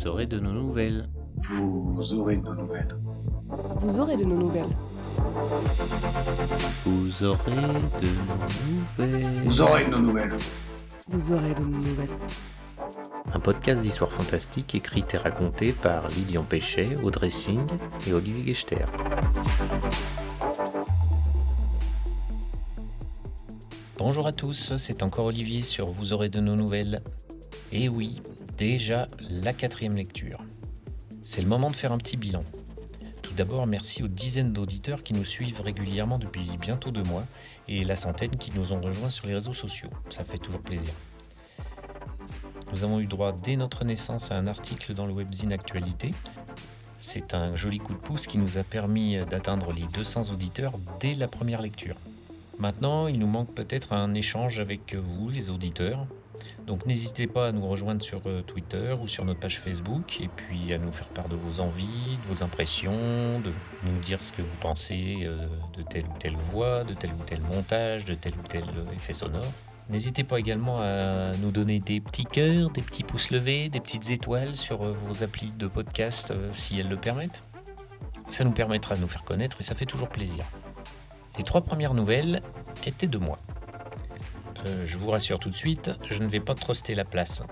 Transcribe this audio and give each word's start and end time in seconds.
Vous 0.00 0.06
aurez 0.06 0.26
de 0.26 0.38
nos 0.38 0.52
nouvelles. 0.52 1.10
Vous 1.42 2.14
aurez 2.14 2.38
de 2.38 2.42
nos 2.42 2.54
nouvelles. 2.54 2.88
Vous 3.80 4.00
aurez 4.00 4.16
de 4.16 4.24
nos 4.24 4.36
nouvelles. 4.36 4.64
Vous 6.86 7.24
aurez 7.26 7.52
de 7.52 7.60
nos 7.60 7.68
nouvelles. 7.68 9.42
Vous 9.44 9.60
aurez 9.60 9.84
de 9.84 9.90
nos 9.90 9.98
nouvelles. 9.98 10.32
Vous 11.06 11.32
aurez 11.32 11.54
de 11.54 11.60
nos 11.60 11.76
nouvelles. 11.76 12.16
Un 13.34 13.40
podcast 13.40 13.82
d'histoire 13.82 14.10
fantastique 14.10 14.74
écrit 14.74 15.04
et 15.12 15.18
raconté 15.18 15.72
par 15.72 16.08
Lilian 16.08 16.44
Péchet, 16.44 16.96
Audrey 17.02 17.28
Singh 17.28 17.60
et 18.06 18.14
Olivier 18.14 18.54
Gechter. 18.54 18.86
Bonjour 23.98 24.26
à 24.26 24.32
tous, 24.32 24.72
c'est 24.78 25.02
encore 25.02 25.26
Olivier 25.26 25.62
sur 25.62 25.88
Vous 25.88 26.14
aurez 26.14 26.30
de 26.30 26.40
nos 26.40 26.56
nouvelles. 26.56 27.02
Et 27.70 27.90
oui, 27.90 28.22
déjà 28.60 29.08
la 29.30 29.54
quatrième 29.54 29.96
lecture. 29.96 30.44
C'est 31.24 31.40
le 31.40 31.48
moment 31.48 31.70
de 31.70 31.74
faire 31.74 31.92
un 31.92 31.96
petit 31.96 32.18
bilan. 32.18 32.44
Tout 33.22 33.32
d'abord, 33.32 33.66
merci 33.66 34.02
aux 34.02 34.08
dizaines 34.08 34.52
d'auditeurs 34.52 35.02
qui 35.02 35.14
nous 35.14 35.24
suivent 35.24 35.62
régulièrement 35.62 36.18
depuis 36.18 36.44
bientôt 36.60 36.90
deux 36.90 37.02
mois 37.02 37.24
et 37.68 37.84
la 37.84 37.96
centaine 37.96 38.36
qui 38.36 38.52
nous 38.54 38.72
ont 38.72 38.80
rejoints 38.82 39.08
sur 39.08 39.26
les 39.26 39.32
réseaux 39.32 39.54
sociaux. 39.54 39.88
Ça 40.10 40.24
fait 40.24 40.36
toujours 40.36 40.60
plaisir. 40.60 40.92
Nous 42.70 42.84
avons 42.84 43.00
eu 43.00 43.06
droit 43.06 43.32
dès 43.32 43.56
notre 43.56 43.86
naissance 43.86 44.30
à 44.30 44.36
un 44.36 44.46
article 44.46 44.92
dans 44.92 45.06
le 45.06 45.14
webzine 45.14 45.52
Actualité. 45.52 46.12
C'est 46.98 47.32
un 47.32 47.56
joli 47.56 47.78
coup 47.78 47.94
de 47.94 47.98
pouce 47.98 48.26
qui 48.26 48.36
nous 48.36 48.58
a 48.58 48.62
permis 48.62 49.16
d'atteindre 49.24 49.72
les 49.72 49.86
200 49.94 50.32
auditeurs 50.34 50.74
dès 51.00 51.14
la 51.14 51.28
première 51.28 51.62
lecture. 51.62 51.96
Maintenant, 52.58 53.06
il 53.06 53.18
nous 53.18 53.26
manque 53.26 53.54
peut-être 53.54 53.94
un 53.94 54.12
échange 54.12 54.60
avec 54.60 54.94
vous, 54.94 55.30
les 55.30 55.48
auditeurs. 55.48 56.06
Donc 56.66 56.86
n'hésitez 56.86 57.26
pas 57.26 57.48
à 57.48 57.52
nous 57.52 57.66
rejoindre 57.66 58.02
sur 58.02 58.20
euh, 58.26 58.42
Twitter 58.42 58.94
ou 59.00 59.08
sur 59.08 59.24
notre 59.24 59.40
page 59.40 59.58
Facebook 59.58 60.20
et 60.20 60.28
puis 60.28 60.72
à 60.72 60.78
nous 60.78 60.92
faire 60.92 61.08
part 61.08 61.28
de 61.28 61.36
vos 61.36 61.60
envies, 61.60 62.18
de 62.22 62.28
vos 62.28 62.42
impressions, 62.42 63.40
de 63.40 63.52
nous 63.90 63.98
dire 63.98 64.24
ce 64.24 64.32
que 64.32 64.42
vous 64.42 64.56
pensez 64.60 65.18
euh, 65.22 65.46
de 65.76 65.82
telle 65.82 66.04
ou 66.04 66.18
telle 66.18 66.36
voix, 66.36 66.84
de 66.84 66.94
tel 66.94 67.10
ou 67.10 67.24
tel 67.26 67.40
montage, 67.40 68.04
de 68.04 68.14
tel 68.14 68.34
ou 68.34 68.46
tel 68.46 68.62
euh, 68.62 68.92
effet 68.92 69.12
sonore. 69.12 69.44
N'hésitez 69.88 70.22
pas 70.22 70.38
également 70.38 70.80
à 70.80 71.32
nous 71.42 71.50
donner 71.50 71.80
des 71.80 72.00
petits 72.00 72.24
cœurs, 72.24 72.70
des 72.70 72.82
petits 72.82 73.02
pouces 73.02 73.32
levés, 73.32 73.68
des 73.68 73.80
petites 73.80 74.10
étoiles 74.10 74.54
sur 74.54 74.84
vos 74.84 75.24
applis 75.24 75.50
de 75.50 75.66
podcast 75.66 76.32
si 76.52 76.78
elles 76.78 76.88
le 76.88 76.96
permettent. 76.96 77.42
Ça 78.28 78.44
nous 78.44 78.52
permettra 78.52 78.94
de 78.94 79.00
nous 79.00 79.08
faire 79.08 79.24
connaître 79.24 79.60
et 79.60 79.64
ça 79.64 79.74
fait 79.74 79.86
toujours 79.86 80.08
plaisir. 80.08 80.44
Les 81.36 81.42
trois 81.42 81.62
premières 81.62 81.94
nouvelles 81.94 82.40
étaient 82.86 83.08
de 83.08 83.18
moi. 83.18 83.38
Euh, 84.66 84.84
je 84.84 84.98
vous 84.98 85.10
rassure 85.10 85.38
tout 85.38 85.50
de 85.50 85.56
suite, 85.56 85.90
je 86.10 86.22
ne 86.22 86.28
vais 86.28 86.40
pas 86.40 86.54
truster 86.54 86.94
la 86.94 87.04
place. 87.04 87.42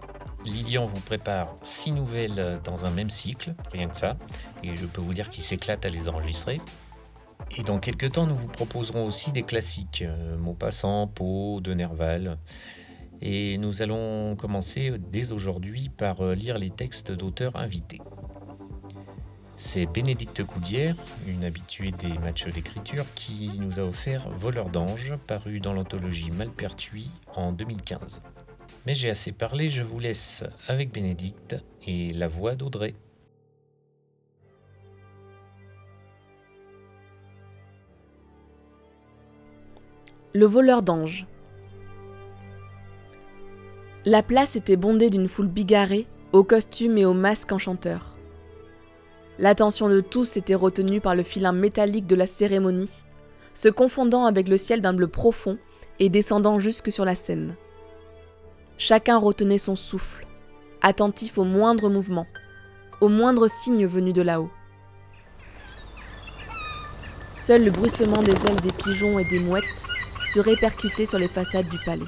Lilian 0.45 0.87
vous 0.87 1.01
prépare 1.01 1.57
six 1.63 1.93
nouvelles 1.93 2.61
dans 2.65 2.87
un 2.87 2.91
même 2.91 3.11
cycle, 3.11 3.55
rien 3.73 3.89
que 3.89 3.97
ça, 3.97 4.17
et 4.63 4.77
je 4.77 4.87
peux 4.87 5.01
vous 5.01 5.15
dire 5.15 5.31
qu'il 5.31 5.45
s'éclate 5.45 5.85
à 5.85 5.89
les 5.89 6.09
enregistrer. 6.09 6.61
Et 7.57 7.63
dans 7.63 7.79
quelques 7.79 8.13
temps, 8.13 8.27
nous 8.27 8.37
vous 8.37 8.49
proposerons 8.49 9.07
aussi 9.07 9.33
des 9.33 9.43
classiques, 9.43 10.03
euh, 10.03 10.37
Maupassant, 10.37 11.07
Pau, 11.07 11.61
de 11.61 11.73
Nerval. 11.73 12.39
Et 13.21 13.59
nous 13.59 13.83
allons 13.83 14.37
commencer 14.37 14.95
dès 14.99 15.33
aujourd'hui 15.33 15.89
par 15.89 16.21
euh, 16.21 16.35
lire 16.35 16.59
les 16.59 16.71
textes 16.71 17.11
d'auteurs 17.11 17.57
invités. 17.57 18.01
C'est 19.61 19.87
Bénédicte 19.87 20.45
Coudière, 20.45 20.95
une 21.27 21.45
habituée 21.45 21.91
des 21.91 22.17
matchs 22.21 22.47
d'écriture, 22.47 23.05
qui 23.17 23.51
nous 23.59 23.81
a 23.81 23.83
offert 23.83 24.29
Voleur 24.31 24.71
d'ange, 24.71 25.15
paru 25.27 25.59
dans 25.59 25.73
l'anthologie 25.73 26.31
Malpertuis 26.31 27.11
en 27.35 27.51
2015. 27.51 28.23
Mais 28.87 28.95
j'ai 28.95 29.11
assez 29.11 29.33
parlé, 29.33 29.69
je 29.69 29.83
vous 29.83 29.99
laisse 29.99 30.45
avec 30.69 30.93
Bénédicte 30.93 31.57
et 31.85 32.13
la 32.13 32.29
voix 32.29 32.55
d'Audrey. 32.55 32.95
Le 40.35 40.47
voleur 40.47 40.83
d'ange. 40.83 41.27
La 44.05 44.23
place 44.23 44.55
était 44.55 44.77
bondée 44.77 45.11
d'une 45.11 45.27
foule 45.27 45.49
bigarrée, 45.49 46.07
aux 46.33 46.45
costumes 46.45 46.97
et 46.97 47.05
aux 47.05 47.13
masques 47.13 47.51
enchanteurs. 47.51 48.18
L'attention 49.39 49.89
de 49.89 50.01
tous 50.01 50.37
était 50.37 50.57
retenue 50.57 51.01
par 51.01 51.15
le 51.15 51.23
filin 51.23 51.53
métallique 51.53 52.09
de 52.09 52.17
la 52.17 52.27
cérémonie, 52.27 53.05
se 53.55 53.69
confondant 53.69 54.25
avec 54.25 54.49
le 54.49 54.57
ciel 54.57 54.81
d'un 54.81 54.93
bleu 54.93 55.07
profond 55.07 55.59
et 56.01 56.09
descendant 56.09 56.59
jusque 56.59 56.91
sur 56.91 57.05
la 57.05 57.15
scène. 57.15 57.55
Chacun 58.79 59.17
retenait 59.17 59.59
son 59.59 59.77
souffle, 59.77 60.27
attentif 60.83 61.39
au 61.39 61.45
moindre 61.45 61.89
mouvement, 61.89 62.27
au 63.01 63.09
moindre 63.09 63.47
signe 63.47 63.87
venu 63.87 64.13
de 64.13 64.23
là-haut. 64.23 64.51
Seul 67.33 67.65
le 67.65 67.71
bruissement 67.71 68.23
des 68.23 68.33
ailes 68.33 68.61
des 68.61 68.73
pigeons 68.73 69.21
et 69.21 69.25
des 69.25 69.39
mouettes 69.39 69.65
se 70.27 70.41
répercutait 70.41 71.07
sur 71.07 71.19
les 71.19 71.29
façades 71.29 71.69
du 71.69 71.79
palais. 71.85 72.03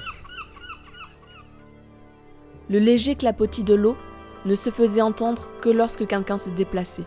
Le 2.68 2.80
léger 2.80 3.14
clapotis 3.14 3.64
de 3.64 3.74
l'eau 3.74 3.96
ne 4.44 4.56
se 4.56 4.70
faisait 4.70 5.00
entendre 5.00 5.48
que 5.60 5.68
lorsque 5.68 6.06
quelqu'un 6.06 6.36
se 6.36 6.50
déplaçait. 6.50 7.04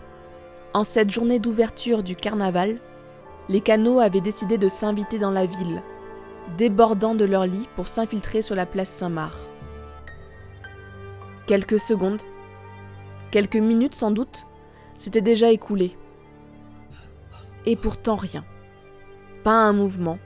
En 0.73 0.83
cette 0.83 1.11
journée 1.11 1.37
d'ouverture 1.37 2.01
du 2.01 2.15
carnaval, 2.15 2.79
les 3.47 3.61
canaux 3.61 3.99
avaient 3.99 4.21
décidé 4.21 4.57
de 4.57 4.67
s'inviter 4.67 5.19
dans 5.19 5.29
la 5.29 5.45
ville, 5.45 5.83
débordant 6.57 7.13
de 7.13 7.25
leurs 7.25 7.45
lits 7.45 7.69
pour 7.75 7.87
s'infiltrer 7.87 8.41
sur 8.41 8.55
la 8.55 8.65
place 8.65 8.89
Saint-Marc. 8.89 9.37
Quelques 11.45 11.77
secondes, 11.77 12.23
quelques 13.29 13.57
minutes 13.57 13.93
sans 13.93 14.09
doute, 14.09 14.47
s'étaient 14.97 15.21
déjà 15.21 15.51
écoulées. 15.51 15.95
Et 17.67 17.75
pourtant 17.75 18.15
rien. 18.15 18.43
Pas 19.43 19.53
un 19.53 19.73
mouvement, 19.73 20.17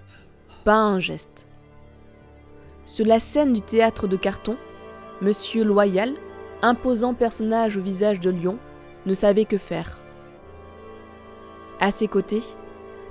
pas 0.64 0.78
un 0.78 1.00
geste. 1.00 1.50
Sur 2.86 3.06
la 3.06 3.20
scène 3.20 3.52
du 3.52 3.62
théâtre 3.62 4.08
de 4.08 4.16
carton, 4.16 4.56
Monsieur 5.22 5.66
Loyal, 5.66 6.14
imposant 6.62 7.14
personnage 7.14 7.76
au 7.76 7.82
visage 7.82 8.22
de 8.22 8.30
lion, 8.30 8.58
ne 9.06 9.14
savait 9.14 9.46
que 9.46 9.58
faire. 9.58 10.00
À 11.80 11.92
ses 11.92 12.08
côtés, 12.08 12.44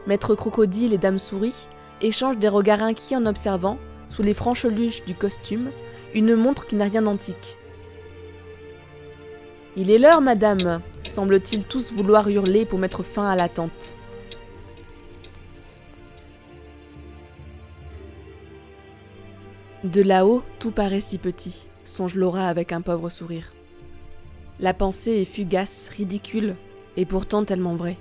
Maître 0.06 0.34
Crocodile 0.34 0.92
et 0.92 0.98
Dame 0.98 1.18
Souris 1.18 1.68
échangent 2.00 2.38
des 2.38 2.48
regards 2.48 2.82
inquiets 2.82 3.16
en 3.16 3.26
observant, 3.26 3.78
sous 4.08 4.22
les 4.22 4.34
francheluches 4.34 5.04
du 5.04 5.14
costume, 5.14 5.70
une 6.14 6.34
montre 6.34 6.66
qui 6.66 6.76
n'a 6.76 6.84
rien 6.84 7.02
d'antique. 7.02 7.58
Il 9.76 9.90
est 9.90 9.98
l'heure, 9.98 10.20
madame, 10.20 10.80
semble-t-il 11.04 11.64
tous 11.64 11.92
vouloir 11.92 12.28
hurler 12.28 12.64
pour 12.64 12.78
mettre 12.78 13.02
fin 13.02 13.28
à 13.28 13.36
l'attente. 13.36 13.94
De 19.84 20.02
là-haut, 20.02 20.42
tout 20.58 20.72
paraît 20.72 21.00
si 21.00 21.18
petit, 21.18 21.68
songe 21.84 22.16
Laura 22.16 22.48
avec 22.48 22.72
un 22.72 22.80
pauvre 22.80 23.10
sourire. 23.10 23.52
La 24.58 24.74
pensée 24.74 25.12
est 25.12 25.24
fugace, 25.24 25.90
ridicule, 25.96 26.56
et 26.96 27.04
pourtant 27.04 27.44
tellement 27.44 27.76
vraie. 27.76 27.98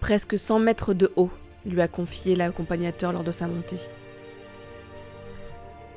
Presque 0.00 0.38
100 0.38 0.60
mètres 0.60 0.94
de 0.94 1.12
haut, 1.16 1.30
lui 1.66 1.80
a 1.82 1.86
confié 1.88 2.34
l'accompagnateur 2.34 3.12
lors 3.12 3.22
de 3.22 3.32
sa 3.32 3.46
montée. 3.46 3.80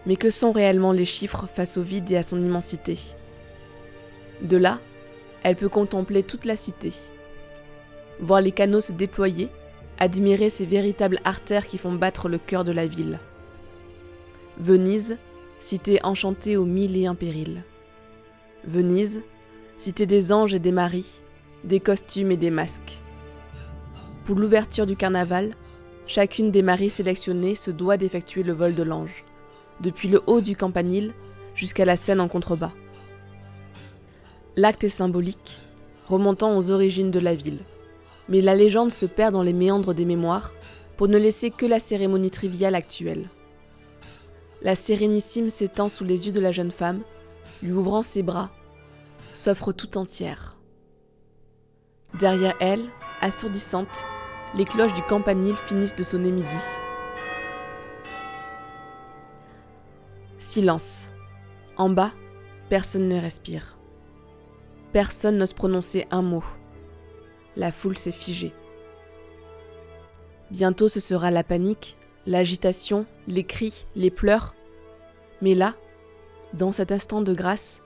Mais 0.06 0.18
que 0.18 0.30
sont 0.30 0.52
réellement 0.52 0.91
les 0.91 1.06
chiffres 1.06 1.47
face 1.47 1.78
au 1.78 1.81
vide 1.81 2.12
et 2.12 2.18
à 2.18 2.24
son 2.24 2.44
immensité? 2.44 3.00
De 4.41 4.58
là, 4.58 4.81
elle 5.41 5.56
peut 5.56 5.69
contempler 5.69 6.22
toute 6.22 6.44
la 6.44 6.58
cité, 6.58 6.91
voir 8.19 8.41
les 8.41 8.52
canaux 8.52 8.81
se 8.81 8.91
déployer, 8.91 9.50
admirer 10.00 10.50
ces 10.50 10.66
véritables 10.66 11.20
artères 11.24 11.66
qui 11.66 11.78
font 11.78 11.94
battre 11.94 12.28
le 12.28 12.38
cœur 12.38 12.66
de 12.66 12.74
la 12.74 12.85
ville. 12.85 13.20
Venise, 14.58 15.18
cité 15.59 16.00
enchantée 16.03 16.58
aux 16.58 16.66
mille 16.66 16.97
et 16.97 17.06
un 17.06 17.16
périls. 17.16 17.64
Venise, 18.66 19.22
cité 19.78 20.05
des 20.05 20.34
anges 20.34 20.53
et 20.53 20.59
des 20.59 20.73
maris, 20.73 21.22
des 21.64 21.79
costumes 21.79 22.32
et 22.32 22.38
des 22.38 22.52
masques. 22.52 23.00
Pour 24.25 24.37
l'ouverture 24.37 24.85
du 24.85 24.96
carnaval, 24.96 25.52
chacune 26.08 26.49
des 26.49 26.61
maries 26.61 26.90
sélectionnées 26.90 27.55
se 27.55 27.72
doit 27.72 27.97
d'effectuer 27.97 28.43
le 28.43 28.53
vol 28.53 28.73
de 28.73 28.84
l'ange, 28.84 29.25
depuis 29.81 30.08
le 30.08 30.22
haut 30.28 30.40
du 30.40 30.55
campanile 30.55 31.14
jusqu'à 31.55 31.84
la 31.84 31.97
scène 31.97 32.22
en 32.22 32.29
contrebas. 32.29 32.72
L'acte 34.55 34.85
est 34.85 34.90
symbolique, 34.90 35.59
remontant 36.05 36.58
aux 36.58 36.72
origines 36.72 37.11
de 37.11 37.20
la 37.20 37.35
ville, 37.35 37.59
mais 38.29 38.40
la 38.40 38.55
légende 38.55 38.93
se 38.93 39.05
perd 39.05 39.34
dans 39.34 39.43
les 39.43 39.52
méandres 39.52 39.93
des 39.93 40.05
mémoires 40.05 40.53
pour 40.96 41.09
ne 41.09 41.17
laisser 41.17 41.52
que 41.52 41.66
la 41.66 41.79
cérémonie 41.79 42.31
triviale 42.31 42.76
actuelle. 42.76 43.29
La 44.61 44.76
sérénissime 44.76 45.49
s'étend 45.49 45.90
sous 45.90 46.05
les 46.05 46.28
yeux 46.28 46.31
de 46.31 46.40
la 46.40 46.53
jeune 46.53 46.72
femme, 46.72 47.02
lui 47.61 47.73
ouvrant 47.73 48.02
ses 48.02 48.23
bras, 48.23 48.52
s'offre 49.34 49.73
tout 49.73 49.97
entière. 49.97 50.55
Derrière 52.17 52.55
elle, 52.61 52.85
assourdissante, 53.22 54.05
les 54.55 54.66
cloches 54.66 54.94
du 54.94 55.02
campanile 55.02 55.55
finissent 55.55 55.96
de 55.96 56.03
sonner 56.03 56.32
midi. 56.32 56.55
Silence. 60.38 61.11
En 61.78 61.90
bas, 61.90 62.11
personne 62.70 63.08
ne 63.08 63.20
respire. 63.20 63.78
personne 64.91 65.38
n'ose 65.38 65.53
prononcer 65.53 66.05
un 66.11 66.22
mot. 66.22 66.44
La 67.55 67.72
foule 67.72 67.97
s'est 67.97 68.11
figée. 68.11 68.53
Bientôt 70.52 70.88
ce 70.88 71.00
sera 71.00 71.32
la 71.32 71.44
panique, 71.44 71.97
l'agitation, 72.28 73.08
les 73.28 73.44
cris, 73.44 73.88
les 73.96 74.11
pleurs. 74.11 74.53
Mais 75.41 75.55
là, 75.55 75.73
dans 76.53 76.72
cet 76.72 76.91
instant 76.91 77.22
de 77.22 77.34
grâce, 77.34 77.82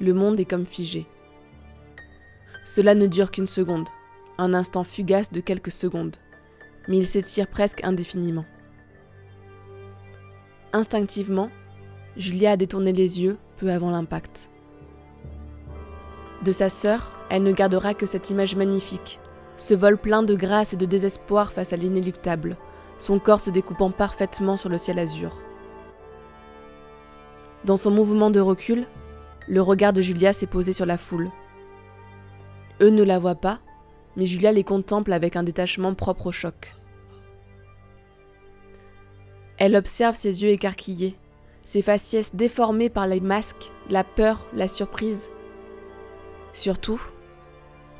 le 0.00 0.14
monde 0.14 0.38
est 0.38 0.44
comme 0.44 0.64
figé. 0.64 1.06
Cela 2.62 2.94
ne 2.94 3.08
dure 3.08 3.32
qu'une 3.32 3.48
seconde, 3.48 3.88
un 4.38 4.54
instant 4.54 4.84
fugace 4.84 5.32
de 5.32 5.40
quelques 5.40 5.70
secondes, 5.70 6.16
mais 6.88 6.98
il 6.98 7.06
s'étire 7.06 7.48
presque 7.48 7.84
indéfiniment. 7.84 8.44
Instinctivement, 10.72 11.50
Julia 12.16 12.52
a 12.52 12.56
détourné 12.56 12.92
les 12.92 13.22
yeux 13.22 13.38
peu 13.56 13.70
avant 13.70 13.90
l'impact. 13.90 14.50
De 16.42 16.52
sa 16.52 16.68
sœur, 16.68 17.12
elle 17.30 17.42
ne 17.42 17.52
gardera 17.52 17.94
que 17.94 18.06
cette 18.06 18.30
image 18.30 18.56
magnifique, 18.56 19.20
ce 19.56 19.74
vol 19.74 19.96
plein 19.96 20.22
de 20.22 20.34
grâce 20.34 20.72
et 20.72 20.76
de 20.76 20.84
désespoir 20.84 21.52
face 21.52 21.72
à 21.72 21.76
l'inéluctable, 21.76 22.56
son 22.98 23.18
corps 23.18 23.40
se 23.40 23.50
découpant 23.50 23.90
parfaitement 23.90 24.56
sur 24.56 24.68
le 24.68 24.78
ciel 24.78 24.98
azur. 24.98 25.40
Dans 27.64 27.76
son 27.76 27.90
mouvement 27.90 28.30
de 28.30 28.40
recul, 28.40 28.86
le 29.48 29.62
regard 29.62 29.92
de 29.92 30.02
Julia 30.02 30.32
s'est 30.32 30.46
posé 30.46 30.72
sur 30.72 30.86
la 30.86 30.98
foule. 30.98 31.30
Eux 32.80 32.90
ne 32.90 33.02
la 33.02 33.18
voient 33.18 33.34
pas, 33.36 33.60
mais 34.16 34.26
Julia 34.26 34.52
les 34.52 34.64
contemple 34.64 35.12
avec 35.12 35.36
un 35.36 35.42
détachement 35.42 35.94
propre 35.94 36.28
au 36.28 36.32
choc. 36.32 36.74
Elle 39.56 39.76
observe 39.76 40.16
ses 40.16 40.42
yeux 40.42 40.50
écarquillés, 40.50 41.16
ses 41.62 41.82
faciès 41.82 42.34
déformés 42.34 42.90
par 42.90 43.06
les 43.06 43.20
masques, 43.20 43.72
la 43.88 44.04
peur, 44.04 44.46
la 44.52 44.68
surprise. 44.68 45.30
Surtout, 46.52 47.00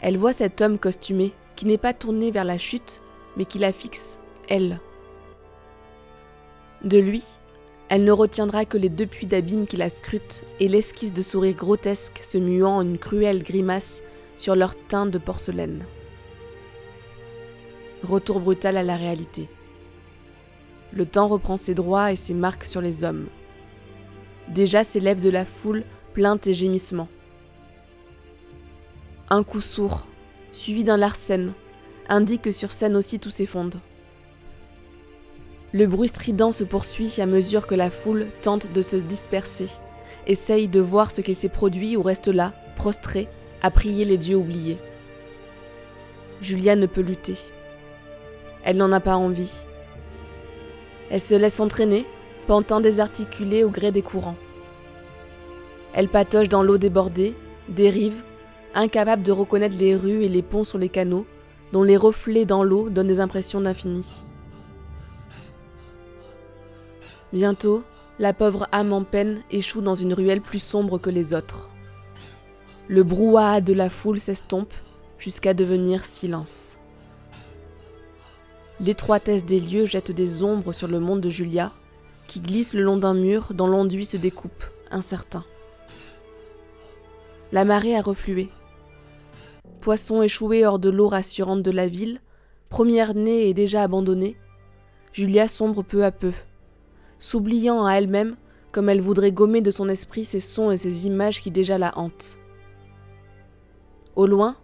elle 0.00 0.18
voit 0.18 0.32
cet 0.32 0.60
homme 0.60 0.78
costumé 0.78 1.32
qui 1.56 1.66
n'est 1.66 1.78
pas 1.78 1.94
tourné 1.94 2.30
vers 2.30 2.44
la 2.44 2.58
chute, 2.58 3.00
mais 3.36 3.44
qui 3.44 3.58
la 3.58 3.72
fixe, 3.72 4.20
elle. 4.48 4.80
De 6.82 6.98
lui, 6.98 7.22
elle 7.88 8.04
ne 8.04 8.12
retiendra 8.12 8.64
que 8.64 8.76
les 8.76 8.88
deux 8.88 9.06
puits 9.06 9.26
d'abîme 9.26 9.66
qui 9.66 9.76
la 9.76 9.88
scrutent 9.88 10.44
et 10.60 10.68
l'esquisse 10.68 11.12
de 11.12 11.22
sourire 11.22 11.54
grotesque 11.54 12.18
se 12.22 12.38
muant 12.38 12.76
en 12.76 12.82
une 12.82 12.98
cruelle 12.98 13.42
grimace 13.42 14.02
sur 14.36 14.54
leur 14.54 14.74
teint 14.88 15.06
de 15.06 15.18
porcelaine. 15.18 15.84
Retour 18.04 18.40
brutal 18.40 18.76
à 18.76 18.82
la 18.82 18.96
réalité. 18.96 19.48
Le 20.92 21.06
temps 21.06 21.26
reprend 21.26 21.56
ses 21.56 21.74
droits 21.74 22.12
et 22.12 22.16
ses 22.16 22.34
marques 22.34 22.66
sur 22.66 22.82
les 22.82 23.02
hommes. 23.02 23.28
Déjà 24.48 24.84
s'élèvent 24.84 25.22
de 25.22 25.30
la 25.30 25.46
foule 25.46 25.84
plaintes 26.12 26.46
et 26.46 26.52
gémissements. 26.52 27.08
Un 29.30 29.42
coup 29.42 29.62
sourd, 29.62 30.06
suivi 30.52 30.84
d'un 30.84 30.98
larcène, 30.98 31.54
indique 32.10 32.42
que 32.42 32.52
sur 32.52 32.72
scène 32.72 32.94
aussi 32.94 33.18
tout 33.18 33.30
s'effondre. 33.30 33.80
Le 35.72 35.86
bruit 35.86 36.08
strident 36.08 36.52
se 36.52 36.62
poursuit 36.62 37.22
à 37.22 37.26
mesure 37.26 37.66
que 37.66 37.74
la 37.74 37.90
foule 37.90 38.26
tente 38.42 38.70
de 38.70 38.82
se 38.82 38.96
disperser, 38.96 39.68
essaye 40.26 40.68
de 40.68 40.80
voir 40.80 41.10
ce 41.10 41.22
qu'il 41.22 41.36
s'est 41.36 41.48
produit 41.48 41.96
ou 41.96 42.02
reste 42.02 42.28
là, 42.28 42.52
prostré, 42.76 43.30
à 43.62 43.70
prier 43.70 44.04
les 44.04 44.18
dieux 44.18 44.36
oubliés. 44.36 44.76
Julia 46.42 46.76
ne 46.76 46.84
peut 46.84 47.00
lutter. 47.00 47.36
Elle 48.64 48.78
n'en 48.78 48.92
a 48.92 49.00
pas 49.00 49.16
envie. 49.16 49.64
Elle 51.10 51.20
se 51.20 51.34
laisse 51.34 51.60
entraîner, 51.60 52.06
pantant 52.46 52.80
désarticulée 52.80 53.62
au 53.62 53.70
gré 53.70 53.92
des 53.92 54.02
courants. 54.02 54.36
Elle 55.92 56.08
patauge 56.08 56.48
dans 56.48 56.62
l'eau 56.62 56.78
débordée, 56.78 57.34
dérive, 57.68 58.24
incapable 58.74 59.22
de 59.22 59.32
reconnaître 59.32 59.76
les 59.78 59.94
rues 59.94 60.24
et 60.24 60.28
les 60.28 60.42
ponts 60.42 60.64
sur 60.64 60.78
les 60.78 60.88
canaux, 60.88 61.26
dont 61.72 61.82
les 61.82 61.96
reflets 61.96 62.46
dans 62.46 62.64
l'eau 62.64 62.90
donnent 62.90 63.06
des 63.06 63.20
impressions 63.20 63.60
d'infini. 63.60 64.24
Bientôt, 67.32 67.82
la 68.18 68.32
pauvre 68.32 68.68
âme 68.72 68.92
en 68.92 69.04
peine 69.04 69.42
échoue 69.50 69.80
dans 69.80 69.94
une 69.94 70.14
ruelle 70.14 70.40
plus 70.40 70.62
sombre 70.62 70.98
que 70.98 71.10
les 71.10 71.34
autres. 71.34 71.70
Le 72.88 73.02
brouhaha 73.02 73.60
de 73.60 73.72
la 73.72 73.90
foule 73.90 74.20
s'estompe 74.20 74.72
jusqu'à 75.18 75.54
devenir 75.54 76.04
silence. 76.04 76.78
L'étroitesse 78.80 79.44
des 79.44 79.60
lieux 79.60 79.86
jette 79.86 80.10
des 80.10 80.42
ombres 80.42 80.72
sur 80.72 80.88
le 80.88 80.98
monde 80.98 81.20
de 81.20 81.30
Julia, 81.30 81.72
qui 82.26 82.40
glisse 82.40 82.74
le 82.74 82.82
long 82.82 82.96
d'un 82.96 83.14
mur 83.14 83.52
dont 83.54 83.66
l'enduit 83.66 84.04
se 84.04 84.16
découpe, 84.16 84.64
incertain. 84.90 85.44
La 87.52 87.64
marée 87.64 87.96
a 87.96 88.02
reflué. 88.02 88.48
Poisson 89.80 90.22
échoué 90.22 90.66
hors 90.66 90.78
de 90.78 90.90
l'eau 90.90 91.08
rassurante 91.08 91.62
de 91.62 91.70
la 91.70 91.86
ville, 91.86 92.20
première 92.68 93.14
née 93.14 93.48
et 93.48 93.54
déjà 93.54 93.82
abandonnée, 93.82 94.36
Julia 95.12 95.46
sombre 95.46 95.84
peu 95.84 96.04
à 96.04 96.10
peu, 96.10 96.32
s'oubliant 97.18 97.84
à 97.84 97.92
elle-même 97.94 98.34
comme 98.72 98.88
elle 98.88 99.00
voudrait 99.00 99.30
gommer 99.30 99.60
de 99.60 99.70
son 99.70 99.88
esprit 99.88 100.24
ces 100.24 100.40
sons 100.40 100.72
et 100.72 100.76
ces 100.76 101.06
images 101.06 101.40
qui 101.40 101.52
déjà 101.52 101.78
la 101.78 101.96
hantent. 101.96 102.40
Au 104.16 104.26
loin, 104.26 104.56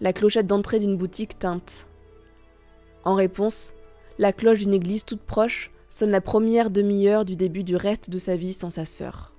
la 0.00 0.12
clochette 0.12 0.46
d'entrée 0.46 0.78
d'une 0.78 0.96
boutique 0.96 1.40
teinte. 1.40 1.87
En 3.08 3.14
réponse, 3.14 3.72
la 4.18 4.34
cloche 4.34 4.58
d'une 4.58 4.74
église 4.74 5.06
toute 5.06 5.22
proche 5.22 5.70
sonne 5.88 6.10
la 6.10 6.20
première 6.20 6.68
demi-heure 6.68 7.24
du 7.24 7.36
début 7.36 7.64
du 7.64 7.74
reste 7.74 8.10
de 8.10 8.18
sa 8.18 8.36
vie 8.36 8.52
sans 8.52 8.68
sa 8.68 8.84
sœur. 8.84 9.32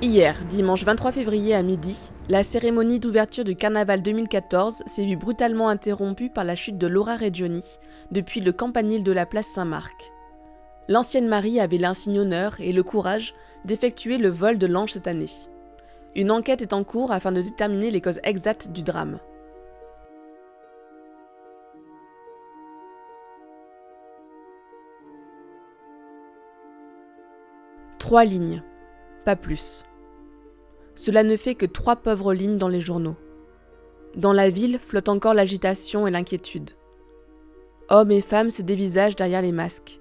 Hier, 0.00 0.44
dimanche 0.50 0.82
23 0.82 1.12
février 1.12 1.54
à 1.54 1.62
midi, 1.62 2.10
la 2.28 2.42
cérémonie 2.42 2.98
d'ouverture 2.98 3.44
du 3.44 3.54
carnaval 3.54 4.02
2014 4.02 4.82
s'est 4.86 5.06
vue 5.06 5.16
brutalement 5.16 5.68
interrompue 5.68 6.30
par 6.30 6.42
la 6.42 6.56
chute 6.56 6.78
de 6.78 6.88
Laura 6.88 7.14
Reggioni 7.14 7.62
depuis 8.10 8.40
le 8.40 8.50
campanile 8.50 9.04
de 9.04 9.12
la 9.12 9.24
place 9.24 9.46
Saint-Marc. 9.46 10.10
L'ancienne 10.88 11.28
Marie 11.28 11.60
avait 11.60 11.78
l'insigne 11.78 12.18
honneur 12.18 12.56
et 12.58 12.72
le 12.72 12.82
courage 12.82 13.34
d'effectuer 13.64 14.18
le 14.18 14.28
vol 14.28 14.58
de 14.58 14.66
l'ange 14.66 14.92
cette 14.92 15.06
année. 15.06 15.30
Une 16.14 16.30
enquête 16.30 16.62
est 16.62 16.72
en 16.72 16.84
cours 16.84 17.12
afin 17.12 17.32
de 17.32 17.40
déterminer 17.40 17.90
les 17.90 18.00
causes 18.00 18.20
exactes 18.22 18.70
du 18.70 18.82
drame. 18.82 19.18
Trois 27.98 28.24
lignes, 28.24 28.62
pas 29.24 29.36
plus. 29.36 29.84
Cela 30.94 31.22
ne 31.22 31.36
fait 31.36 31.54
que 31.54 31.66
trois 31.66 31.96
pauvres 31.96 32.34
lignes 32.34 32.58
dans 32.58 32.68
les 32.68 32.80
journaux. 32.80 33.16
Dans 34.16 34.34
la 34.34 34.50
ville 34.50 34.78
flotte 34.78 35.08
encore 35.08 35.32
l'agitation 35.32 36.06
et 36.06 36.10
l'inquiétude. 36.10 36.72
Hommes 37.88 38.10
et 38.10 38.20
femmes 38.20 38.50
se 38.50 38.60
dévisagent 38.60 39.16
derrière 39.16 39.40
les 39.40 39.52
masques. 39.52 40.00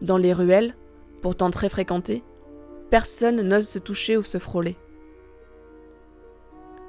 Dans 0.00 0.16
les 0.16 0.32
ruelles, 0.32 0.74
pourtant 1.22 1.50
très 1.50 1.70
fréquentées, 1.70 2.22
personne 2.90 3.40
n'ose 3.40 3.68
se 3.68 3.78
toucher 3.78 4.18
ou 4.18 4.22
se 4.22 4.38
frôler. 4.38 4.76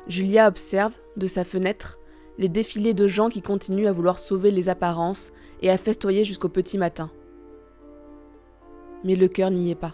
Julia 0.08 0.48
observe, 0.48 0.96
de 1.16 1.28
sa 1.28 1.46
fenêtre, 1.46 2.00
les 2.38 2.50
défilés 2.50 2.94
de 2.94 3.08
gens 3.08 3.30
qui 3.30 3.42
continuent 3.42 3.88
à 3.88 3.94
vouloir 3.94 4.20
sauver 4.20 4.52
les 4.52 4.68
apparences 4.68 5.32
et 5.62 5.70
à 5.70 5.78
festoyer 5.78 6.26
jusqu'au 6.26 6.50
petit 6.50 6.78
matin. 6.78 7.12
Mais 9.04 9.16
le 9.16 9.28
cœur 9.28 9.52
n'y 9.52 9.72
est 9.72 9.76
pas. 9.76 9.94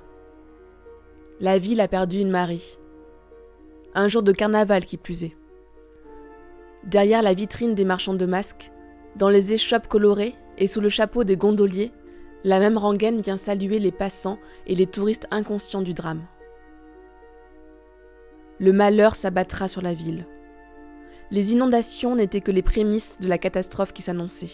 La 1.40 1.58
ville 1.58 1.82
a 1.82 1.88
perdu 1.88 2.20
une 2.20 2.32
Marie. 2.32 2.80
Un 3.94 4.08
jour 4.08 4.24
de 4.24 4.32
carnaval 4.32 4.86
qui 4.86 4.98
plus. 4.98 5.26
Derrière 6.86 7.22
la 7.22 7.34
vitrine 7.34 7.76
des 7.76 7.86
marchands 7.86 8.14
de 8.14 8.26
masques, 8.26 8.72
dans 9.16 9.30
les 9.30 9.54
échoppes 9.54 9.88
colorées 9.88 10.36
et 10.58 10.68
sous 10.68 10.82
le 10.82 10.90
chapeau 10.90 11.24
des 11.24 11.38
gondoliers, 11.38 11.92
la 12.44 12.60
même 12.60 12.78
rengaine 12.78 13.22
vient 13.22 13.38
saluer 13.38 13.80
les 13.80 13.92
passants 13.92 14.40
et 14.66 14.76
les 14.76 14.88
touristes 14.88 15.28
inconscients 15.32 15.82
du 15.82 15.94
drame. 15.94 16.26
Le 18.60 18.74
malheur 18.74 19.16
s'abattra 19.16 19.68
sur 19.68 19.82
la 19.82 19.94
ville. 19.94 20.26
Les 21.32 21.54
inondations 21.54 22.16
n'étaient 22.16 22.42
que 22.42 22.52
les 22.52 22.62
prémices 22.62 23.20
de 23.20 23.28
la 23.28 23.38
catastrophe 23.38 23.94
qui 23.94 24.02
s'annonçait. 24.02 24.52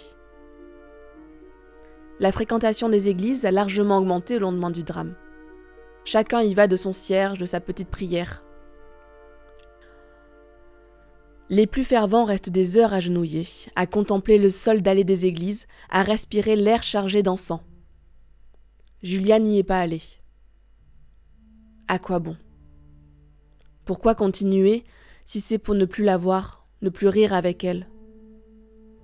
La 2.20 2.32
fréquentation 2.32 2.90
des 2.90 3.10
églises 3.10 3.46
a 3.46 3.52
largement 3.52 3.98
augmenté 3.98 4.38
au 4.38 4.40
lendemain 4.40 4.72
du 4.72 4.84
drame. 4.84 5.16
Chacun 6.06 6.42
y 6.42 6.54
va 6.54 6.68
de 6.68 6.76
son 6.76 6.94
cierge, 6.94 7.40
de 7.40 7.46
sa 7.46 7.60
petite 7.60 7.90
prière. 7.90 8.44
Les 11.50 11.68
plus 11.68 11.84
fervents 11.84 12.24
restent 12.24 12.50
des 12.50 12.78
heures 12.78 12.94
agenouillés, 12.94 13.48
à 13.76 13.86
contempler 13.86 14.38
le 14.38 14.50
sol 14.50 14.82
dallé 14.82 15.04
des 15.04 15.26
églises, 15.26 15.68
à 15.90 16.04
respirer 16.04 16.56
l'air 16.56 16.84
chargé 16.84 17.22
d'encens. 17.22 17.62
Julia 19.06 19.38
n'y 19.38 19.60
est 19.60 19.64
pas 19.64 19.82
allée. 19.82 20.02
À 21.88 22.00
quoi 22.00 22.18
bon? 22.18 22.36
Pourquoi 23.86 24.16
continuer 24.16 24.84
si 25.26 25.42
c'est 25.42 25.60
pour 25.60 25.76
ne 25.76 25.86
plus 25.86 26.04
la 26.04 26.18
voir, 26.18 26.66
ne 26.82 26.90
plus 26.90 27.08
rire 27.08 27.32
avec 27.32 27.64
elle? 27.64 27.88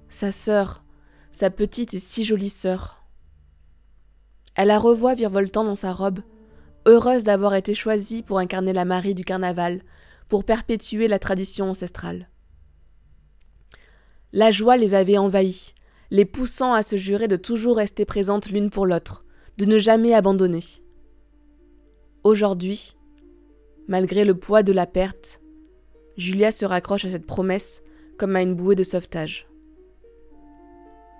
Sa 0.09 0.31
sœur, 0.31 0.83
sa 1.31 1.51
petite 1.51 1.93
et 1.93 1.99
si 1.99 2.23
jolie 2.23 2.49
sœur. 2.49 3.05
Elle 4.55 4.69
la 4.69 4.79
revoit 4.79 5.13
virevoltant 5.13 5.63
dans 5.63 5.75
sa 5.75 5.93
robe, 5.93 6.21
heureuse 6.87 7.23
d'avoir 7.23 7.53
été 7.53 7.75
choisie 7.75 8.23
pour 8.23 8.39
incarner 8.39 8.73
la 8.73 8.85
Marie 8.85 9.13
du 9.13 9.23
carnaval, 9.23 9.83
pour 10.29 10.45
perpétuer 10.45 11.07
la 11.07 11.19
tradition 11.19 11.69
ancestrale. 11.69 12.27
La 14.33 14.49
joie 14.49 14.77
les 14.77 14.95
avait 14.95 15.19
envahis, 15.19 15.75
les 16.09 16.25
poussant 16.25 16.73
à 16.73 16.81
se 16.81 16.95
jurer 16.95 17.27
de 17.27 17.35
toujours 17.35 17.77
rester 17.77 18.05
présentes 18.05 18.49
l'une 18.49 18.71
pour 18.71 18.87
l'autre, 18.87 19.20
de 19.57 19.65
ne 19.65 19.79
jamais 19.79 20.13
abandonner. 20.13 20.63
Aujourd'hui, 22.23 22.95
malgré 23.87 24.25
le 24.25 24.35
poids 24.35 24.63
de 24.63 24.71
la 24.71 24.85
perte, 24.85 25.41
Julia 26.17 26.51
se 26.51 26.65
raccroche 26.65 27.05
à 27.05 27.09
cette 27.09 27.25
promesse 27.25 27.81
comme 28.17 28.35
à 28.35 28.41
une 28.41 28.55
bouée 28.55 28.75
de 28.75 28.83
sauvetage. 28.83 29.47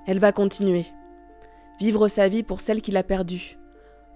Elle 0.07 0.19
va 0.19 0.31
continuer, 0.31 0.85
vivre 1.79 2.07
sa 2.07 2.27
vie 2.27 2.43
pour 2.43 2.61
celle 2.61 2.81
qu'il 2.81 2.97
a 2.97 3.03
perdue, 3.03 3.57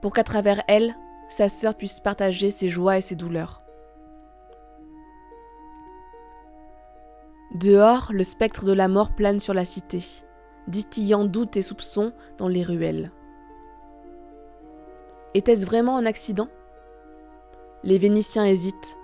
pour 0.01 0.13
qu'à 0.13 0.24
travers 0.24 0.63
elle, 0.67 0.95
sa 1.29 1.50
sœur 1.50 1.75
puisse 1.75 2.00
partager 2.00 2.51
ses 2.51 2.69
joies 2.69 2.98
et 2.98 3.01
ses 3.01 3.15
douleurs. 3.15 3.62
Dehors, 7.55 8.12
le 8.12 8.24
spectre 8.24 8.65
de 8.65 8.74
la 8.74 8.88
mort 8.88 9.15
plane 9.15 9.39
sur 9.39 9.53
la 9.53 9.65
cité, 9.65 10.03
distillant 10.67 11.25
doutes 11.25 11.57
et 11.57 11.62
soupçons 11.62 12.12
dans 12.38 12.48
les 12.48 12.63
ruelles. 12.63 13.12
Était-ce 15.36 15.65
vraiment 15.65 15.98
un 15.98 16.06
accident? 16.06 16.48
Les 17.84 17.98
Vénitiens 17.98 18.46
hésitent, 18.46 18.98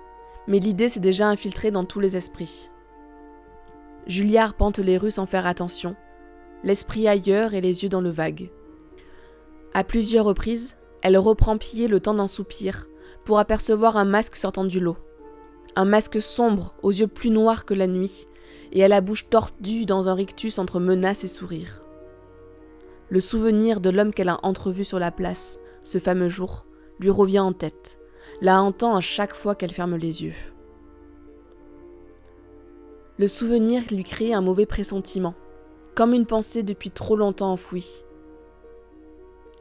mais 0.48 0.60
l'idée 0.60 0.88
s'est 0.88 1.02
déjà 1.02 1.28
infiltrée 1.28 1.72
dans 1.72 1.84
tous 1.84 2.00
les 2.00 2.16
esprits. 2.16 2.70
Julia 4.08 4.46
arpente 4.46 4.80
les 4.80 4.98
rues 4.98 5.12
sans 5.12 5.26
faire 5.26 5.46
attention, 5.46 5.94
l'esprit 6.64 7.06
ailleurs 7.06 7.54
et 7.54 7.60
les 7.60 7.84
yeux 7.84 7.90
dans 7.90 8.00
le 8.00 8.10
vague. 8.10 8.50
À 9.74 9.84
plusieurs 9.84 10.24
reprises, 10.24 10.78
elle 11.02 11.18
reprend 11.18 11.58
pied 11.58 11.90
le 11.90 12.00
temps 12.00 12.14
d'un 12.14 12.28
soupir 12.28 12.88
pour 13.26 13.38
apercevoir 13.38 13.98
un 13.98 14.06
masque 14.06 14.38
sortant 14.38 14.64
du 14.64 14.80
lot. 14.80 14.96
Un 15.76 15.84
masque 15.84 16.22
sombre, 16.22 16.76
aux 16.82 16.92
yeux 16.92 17.08
plus 17.08 17.30
noirs 17.30 17.66
que 17.66 17.74
la 17.74 17.88
nuit, 17.88 18.30
et 18.72 18.86
à 18.86 18.88
la 18.88 19.02
bouche 19.02 19.30
tordue 19.30 19.84
dans 19.84 20.08
un 20.08 20.14
rictus 20.14 20.60
entre 20.60 20.80
menaces 20.80 21.26
et 21.26 21.28
sourires. 21.28 21.84
Le 23.10 23.20
souvenir 23.20 23.82
de 23.82 23.90
l'homme 23.90 24.14
qu'elle 24.14 24.30
a 24.30 24.40
entrevu 24.44 24.86
sur 24.86 24.98
la 24.98 25.12
place, 25.12 25.60
ce 25.84 25.98
fameux 25.98 26.30
jour, 26.30 26.66
lui 27.00 27.10
revient 27.10 27.40
en 27.40 27.54
tête, 27.54 28.00
la 28.42 28.62
hantant 28.62 28.96
à 28.96 29.02
chaque 29.02 29.34
fois 29.34 29.56
qu'elle 29.56 29.72
ferme 29.72 29.96
les 29.96 30.24
yeux. 30.24 30.34
Le 33.18 33.28
souvenir 33.28 33.84
lui 33.92 34.04
crée 34.04 34.34
un 34.34 34.42
mauvais 34.42 34.66
pressentiment, 34.66 35.36
comme 35.96 36.14
une 36.14 36.26
pensée 36.26 36.64
depuis 36.64 36.90
trop 36.90 37.16
longtemps 37.16 37.52
enfouie. 37.52 38.04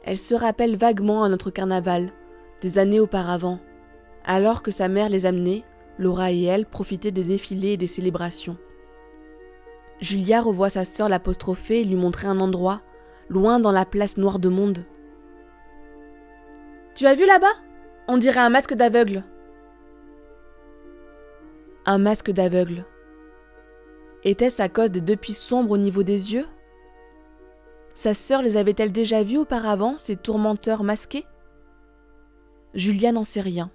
Elle 0.02 0.16
se 0.16 0.34
rappelle 0.34 0.76
vaguement 0.76 1.24
à 1.24 1.28
notre 1.28 1.50
carnaval, 1.50 2.12
des 2.62 2.78
années 2.78 3.00
auparavant, 3.00 3.60
alors 4.24 4.62
que 4.62 4.70
sa 4.70 4.88
mère 4.88 5.08
les 5.08 5.26
amenait, 5.26 5.64
Laura 5.98 6.32
et 6.32 6.44
elle 6.44 6.64
profitaient 6.64 7.10
des 7.10 7.24
défilés 7.24 7.72
et 7.72 7.76
des 7.76 7.86
célébrations. 7.86 8.56
Julia 10.00 10.40
revoit 10.40 10.70
sa 10.70 10.86
sœur 10.86 11.10
l'apostropher 11.10 11.80
et 11.80 11.84
lui 11.84 11.96
montrer 11.96 12.26
un 12.26 12.40
endroit, 12.40 12.80
loin 13.28 13.60
dans 13.60 13.72
la 13.72 13.84
place 13.84 14.16
noire 14.16 14.38
de 14.38 14.48
monde. 14.48 14.84
Tu 17.00 17.06
as 17.06 17.14
vu 17.14 17.24
là-bas? 17.24 17.54
On 18.08 18.18
dirait 18.18 18.40
un 18.40 18.50
masque 18.50 18.74
d'aveugle. 18.74 19.24
Un 21.86 21.96
masque 21.96 22.30
d'aveugle. 22.30 22.84
Était-ce 24.22 24.60
à 24.60 24.68
cause 24.68 24.90
des 24.90 25.00
deux 25.00 25.16
puits 25.16 25.32
sombres 25.32 25.70
au 25.70 25.78
niveau 25.78 26.02
des 26.02 26.34
yeux? 26.34 26.46
Sa 27.94 28.12
sœur 28.12 28.42
les 28.42 28.58
avait-elle 28.58 28.92
déjà 28.92 29.22
vus 29.22 29.38
auparavant, 29.38 29.96
ces 29.96 30.14
tourmenteurs 30.14 30.82
masqués? 30.82 31.24
Julia 32.74 33.12
n'en 33.12 33.24
sait 33.24 33.40
rien. 33.40 33.70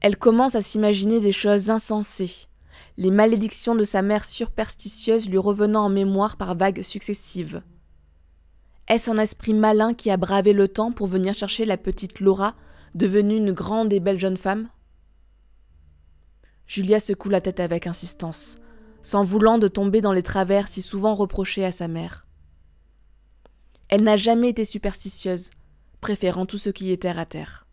Elle 0.00 0.16
commence 0.16 0.56
à 0.56 0.62
s'imaginer 0.62 1.20
des 1.20 1.30
choses 1.30 1.70
insensées, 1.70 2.48
les 2.96 3.12
malédictions 3.12 3.76
de 3.76 3.84
sa 3.84 4.02
mère 4.02 4.24
superstitieuse 4.24 5.30
lui 5.30 5.38
revenant 5.38 5.84
en 5.84 5.90
mémoire 5.90 6.36
par 6.36 6.56
vagues 6.56 6.82
successives. 6.82 7.62
Est-ce 8.88 9.10
un 9.10 9.18
esprit 9.18 9.52
malin 9.52 9.92
qui 9.92 10.10
a 10.10 10.16
bravé 10.16 10.54
le 10.54 10.66
temps 10.66 10.92
pour 10.92 11.08
venir 11.08 11.34
chercher 11.34 11.66
la 11.66 11.76
petite 11.76 12.20
Laura, 12.20 12.54
devenue 12.94 13.36
une 13.36 13.52
grande 13.52 13.92
et 13.92 14.00
belle 14.00 14.18
jeune 14.18 14.38
femme? 14.38 14.70
Julia 16.66 16.98
secoue 16.98 17.28
la 17.28 17.42
tête 17.42 17.60
avec 17.60 17.86
insistance, 17.86 18.56
sans 19.02 19.24
voulant 19.24 19.58
de 19.58 19.68
tomber 19.68 20.00
dans 20.00 20.12
les 20.12 20.22
travers 20.22 20.68
si 20.68 20.80
souvent 20.80 21.12
reprochés 21.12 21.66
à 21.66 21.70
sa 21.70 21.86
mère. 21.86 22.26
Elle 23.90 24.04
n'a 24.04 24.16
jamais 24.16 24.48
été 24.48 24.64
superstitieuse, 24.64 25.50
préférant 26.00 26.46
tout 26.46 26.58
ce 26.58 26.70
qui 26.70 26.90
est 26.90 27.02
terre 27.02 27.18
à 27.18 27.26
terre. 27.26 27.66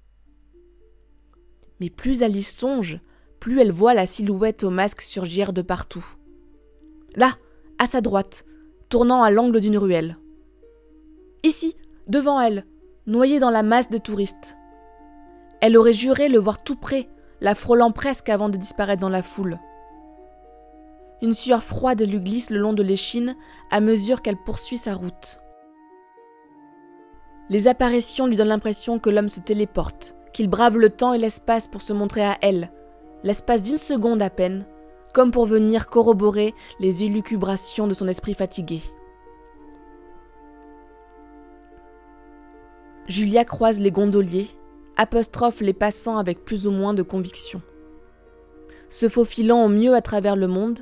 Mais 1.80 1.90
plus 1.90 2.24
y 2.24 2.44
songe, 2.44 3.00
plus 3.40 3.62
elle 3.62 3.72
voit 3.72 3.94
la 3.94 4.06
silhouette 4.06 4.66
au 4.66 4.70
masque 4.70 5.02
surgir 5.02 5.54
de 5.54 5.62
partout. 5.62 6.06
Là, 7.16 7.32
à 7.80 7.86
sa 7.86 8.02
droite, 8.02 8.46
tournant 8.90 9.24
à 9.24 9.32
l'angle 9.32 9.62
d'une 9.62 9.78
ruelle. 9.78 10.18
Ici, 11.46 11.78
devant 12.08 12.42
elle, 12.42 12.66
noyée 13.06 13.40
dans 13.40 13.52
la 13.52 13.62
masse 13.62 13.92
des 13.92 14.00
touristes. 14.00 14.58
Elle 15.62 15.78
aurait 15.78 15.94
juré 15.94 16.28
le 16.28 16.40
voir 16.40 16.64
tout 16.64 16.76
près, 16.76 17.08
la 17.40 17.54
frôlant 17.54 17.92
presque 17.92 18.30
avant 18.30 18.50
de 18.50 18.58
disparaître 18.58 19.00
dans 19.00 19.10
la 19.10 19.22
foule. 19.22 19.60
Une 21.22 21.34
sueur 21.34 21.62
froide 21.62 22.02
lui 22.02 22.20
glisse 22.20 22.50
le 22.50 22.58
long 22.58 22.74
de 22.74 22.82
l'échine 22.82 23.36
à 23.70 23.80
mesure 23.80 24.24
qu'elle 24.24 24.44
poursuit 24.44 24.80
sa 24.80 24.96
route. 24.96 25.40
Les 27.52 27.68
apparitions 27.68 28.26
lui 28.26 28.38
donnent 28.38 28.48
l'impression 28.48 28.98
que 28.98 29.12
l'homme 29.12 29.30
se 29.30 29.40
téléporte, 29.40 30.16
qu'il 30.34 30.50
brave 30.50 30.80
le 30.80 30.90
temps 30.90 31.14
et 31.14 31.20
l'espace 31.20 31.68
pour 31.68 31.84
se 31.84 31.94
montrer 31.94 32.26
à 32.26 32.40
elle, 32.42 32.72
l'espace 33.22 33.62
d'une 33.62 33.78
seconde 33.78 34.24
à 34.24 34.32
peine, 34.32 34.66
comme 35.14 35.30
pour 35.30 35.46
venir 35.46 35.90
corroborer 35.90 36.56
les 36.80 37.04
élucubrations 37.04 37.86
de 37.86 37.94
son 37.94 38.08
esprit 38.08 38.34
fatigué. 38.34 38.82
Julia 43.08 43.46
croise 43.46 43.80
les 43.80 43.92
gondoliers, 43.92 44.48
apostrophe 44.98 45.62
les 45.62 45.74
passants 45.74 46.18
avec 46.18 46.44
plus 46.44 46.66
ou 46.66 46.72
moins 46.72 46.96
de 46.96 47.04
conviction. 47.04 47.62
Se 48.90 49.10
faufilant 49.10 49.64
au 49.64 49.68
mieux 49.68 49.94
à 49.94 50.02
travers 50.02 50.36
le 50.36 50.48
monde, 50.48 50.80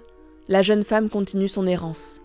la 0.48 0.62
jeune 0.62 0.84
femme 0.84 1.10
continue 1.10 1.50
son 1.50 1.68
errance. 1.68 2.22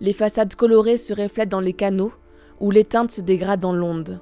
Les 0.00 0.14
façades 0.14 0.54
colorées 0.54 0.96
se 0.96 1.12
reflètent 1.12 1.50
dans 1.50 1.60
les 1.60 1.74
canaux, 1.74 2.12
où 2.58 2.70
les 2.70 2.84
teintes 2.84 3.10
se 3.10 3.20
dégradent 3.20 3.60
dans 3.60 3.74
l'onde. 3.74 4.20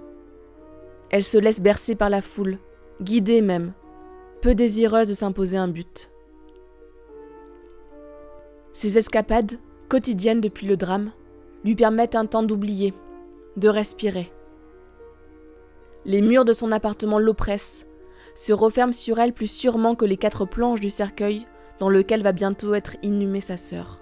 Elle 1.10 1.22
se 1.22 1.38
laisse 1.38 1.60
bercer 1.60 1.94
par 1.94 2.10
la 2.10 2.22
foule, 2.22 2.58
guidée 3.00 3.42
même, 3.42 3.72
peu 4.40 4.56
désireuse 4.56 5.08
de 5.08 5.14
s'imposer 5.14 5.56
un 5.56 5.68
but. 5.68 6.10
Ces 8.72 8.98
escapades, 8.98 9.58
quotidiennes 9.88 10.40
depuis 10.40 10.66
le 10.66 10.76
drame, 10.76 11.12
lui 11.64 11.76
permettent 11.76 12.16
un 12.16 12.26
temps 12.26 12.42
d'oublier, 12.42 12.92
de 13.56 13.68
respirer. 13.68 14.32
Les 16.04 16.22
murs 16.22 16.44
de 16.44 16.52
son 16.52 16.72
appartement 16.72 17.18
l'oppressent, 17.18 17.86
se 18.34 18.52
referment 18.52 18.92
sur 18.92 19.18
elle 19.18 19.32
plus 19.32 19.50
sûrement 19.50 19.94
que 19.94 20.04
les 20.04 20.16
quatre 20.16 20.44
planches 20.44 20.80
du 20.80 20.90
cercueil 20.90 21.46
dans 21.78 21.90
lequel 21.90 22.22
va 22.22 22.32
bientôt 22.32 22.74
être 22.74 22.96
inhumée 23.02 23.40
sa 23.40 23.56
sœur. 23.56 24.00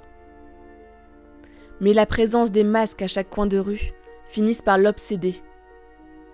Mais 1.80 1.92
la 1.92 2.06
présence 2.06 2.50
des 2.50 2.64
masques 2.64 3.02
à 3.02 3.08
chaque 3.08 3.30
coin 3.30 3.46
de 3.46 3.58
rue 3.58 3.92
finissent 4.26 4.62
par 4.62 4.78
l'obséder, 4.78 5.34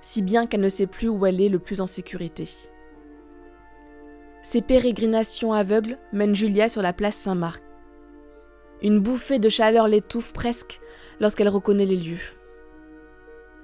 si 0.01 0.23
bien 0.23 0.47
qu'elle 0.47 0.61
ne 0.61 0.69
sait 0.69 0.87
plus 0.87 1.09
où 1.09 1.25
elle 1.25 1.41
est 1.41 1.49
le 1.49 1.59
plus 1.59 1.81
en 1.81 1.87
sécurité. 1.87 2.49
Ses 4.43 4.61
pérégrinations 4.61 5.53
aveugles 5.53 5.99
mènent 6.13 6.35
Julia 6.35 6.69
sur 6.69 6.83
la 6.83 6.93
place 6.93 7.17
Saint-Marc. 7.17 7.63
Une 8.83 9.01
bouffée 9.01 9.39
de 9.39 9.49
chaleur 9.49 9.89
l'étouffe 9.89 10.33
presque 10.33 10.81
lorsqu'elle 11.19 11.49
reconnaît 11.49 11.87
les 11.87 11.97
lieux. 11.97 12.21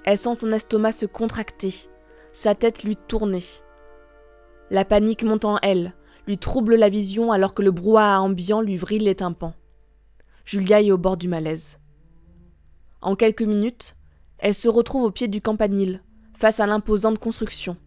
Elle 0.05 0.17
sent 0.17 0.35
son 0.35 0.51
estomac 0.51 0.91
se 0.91 1.05
contracter, 1.05 1.73
sa 2.31 2.55
tête 2.55 2.83
lui 2.83 2.95
tourner. 2.95 3.43
La 4.69 4.85
panique 4.85 5.23
monte 5.23 5.45
en 5.45 5.59
elle, 5.61 5.93
lui 6.27 6.37
trouble 6.37 6.75
la 6.75 6.89
vision 6.89 7.31
alors 7.31 7.53
que 7.53 7.61
le 7.61 7.71
brouhaha 7.71 8.19
ambiant 8.21 8.61
lui 8.61 8.75
vrille 8.75 8.99
les 8.99 9.15
tympans. 9.15 9.53
Julia 10.45 10.81
est 10.81 10.91
au 10.91 10.97
bord 10.97 11.15
du 11.15 11.27
malaise. 11.27 11.79
En 13.01 13.15
quelques 13.15 13.43
minutes, 13.43 13.95
elle 14.39 14.53
se 14.53 14.67
retrouve 14.67 15.03
au 15.03 15.11
pied 15.11 15.27
du 15.27 15.41
campanile, 15.41 16.01
face 16.35 16.59
à 16.59 16.67
l'imposante 16.67 17.19
construction. 17.19 17.77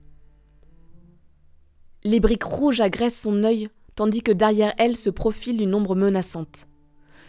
Les 2.04 2.20
briques 2.20 2.44
rouges 2.44 2.80
agressent 2.80 3.20
son 3.20 3.42
œil, 3.42 3.68
tandis 3.94 4.22
que 4.22 4.32
derrière 4.32 4.74
elle 4.78 4.96
se 4.96 5.10
profile 5.10 5.60
une 5.60 5.74
ombre 5.74 5.94
menaçante. 5.94 6.68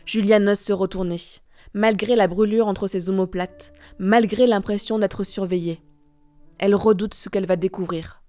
Julia 0.05 0.39
n'ose 0.39 0.59
se 0.59 0.71
retourner, 0.71 1.19
malgré 1.77 2.15
la 2.15 2.27
brûlure 2.27 2.67
entre 2.67 2.87
ses 2.87 3.09
omoplates, 3.09 3.71
malgré 3.99 4.47
l'impression 4.47 4.97
d'être 4.97 5.23
surveillée. 5.23 5.79
Elle 6.57 6.73
redoute 6.73 7.13
ce 7.13 7.29
qu'elle 7.29 7.45
va 7.45 7.55
découvrir, 7.55 8.23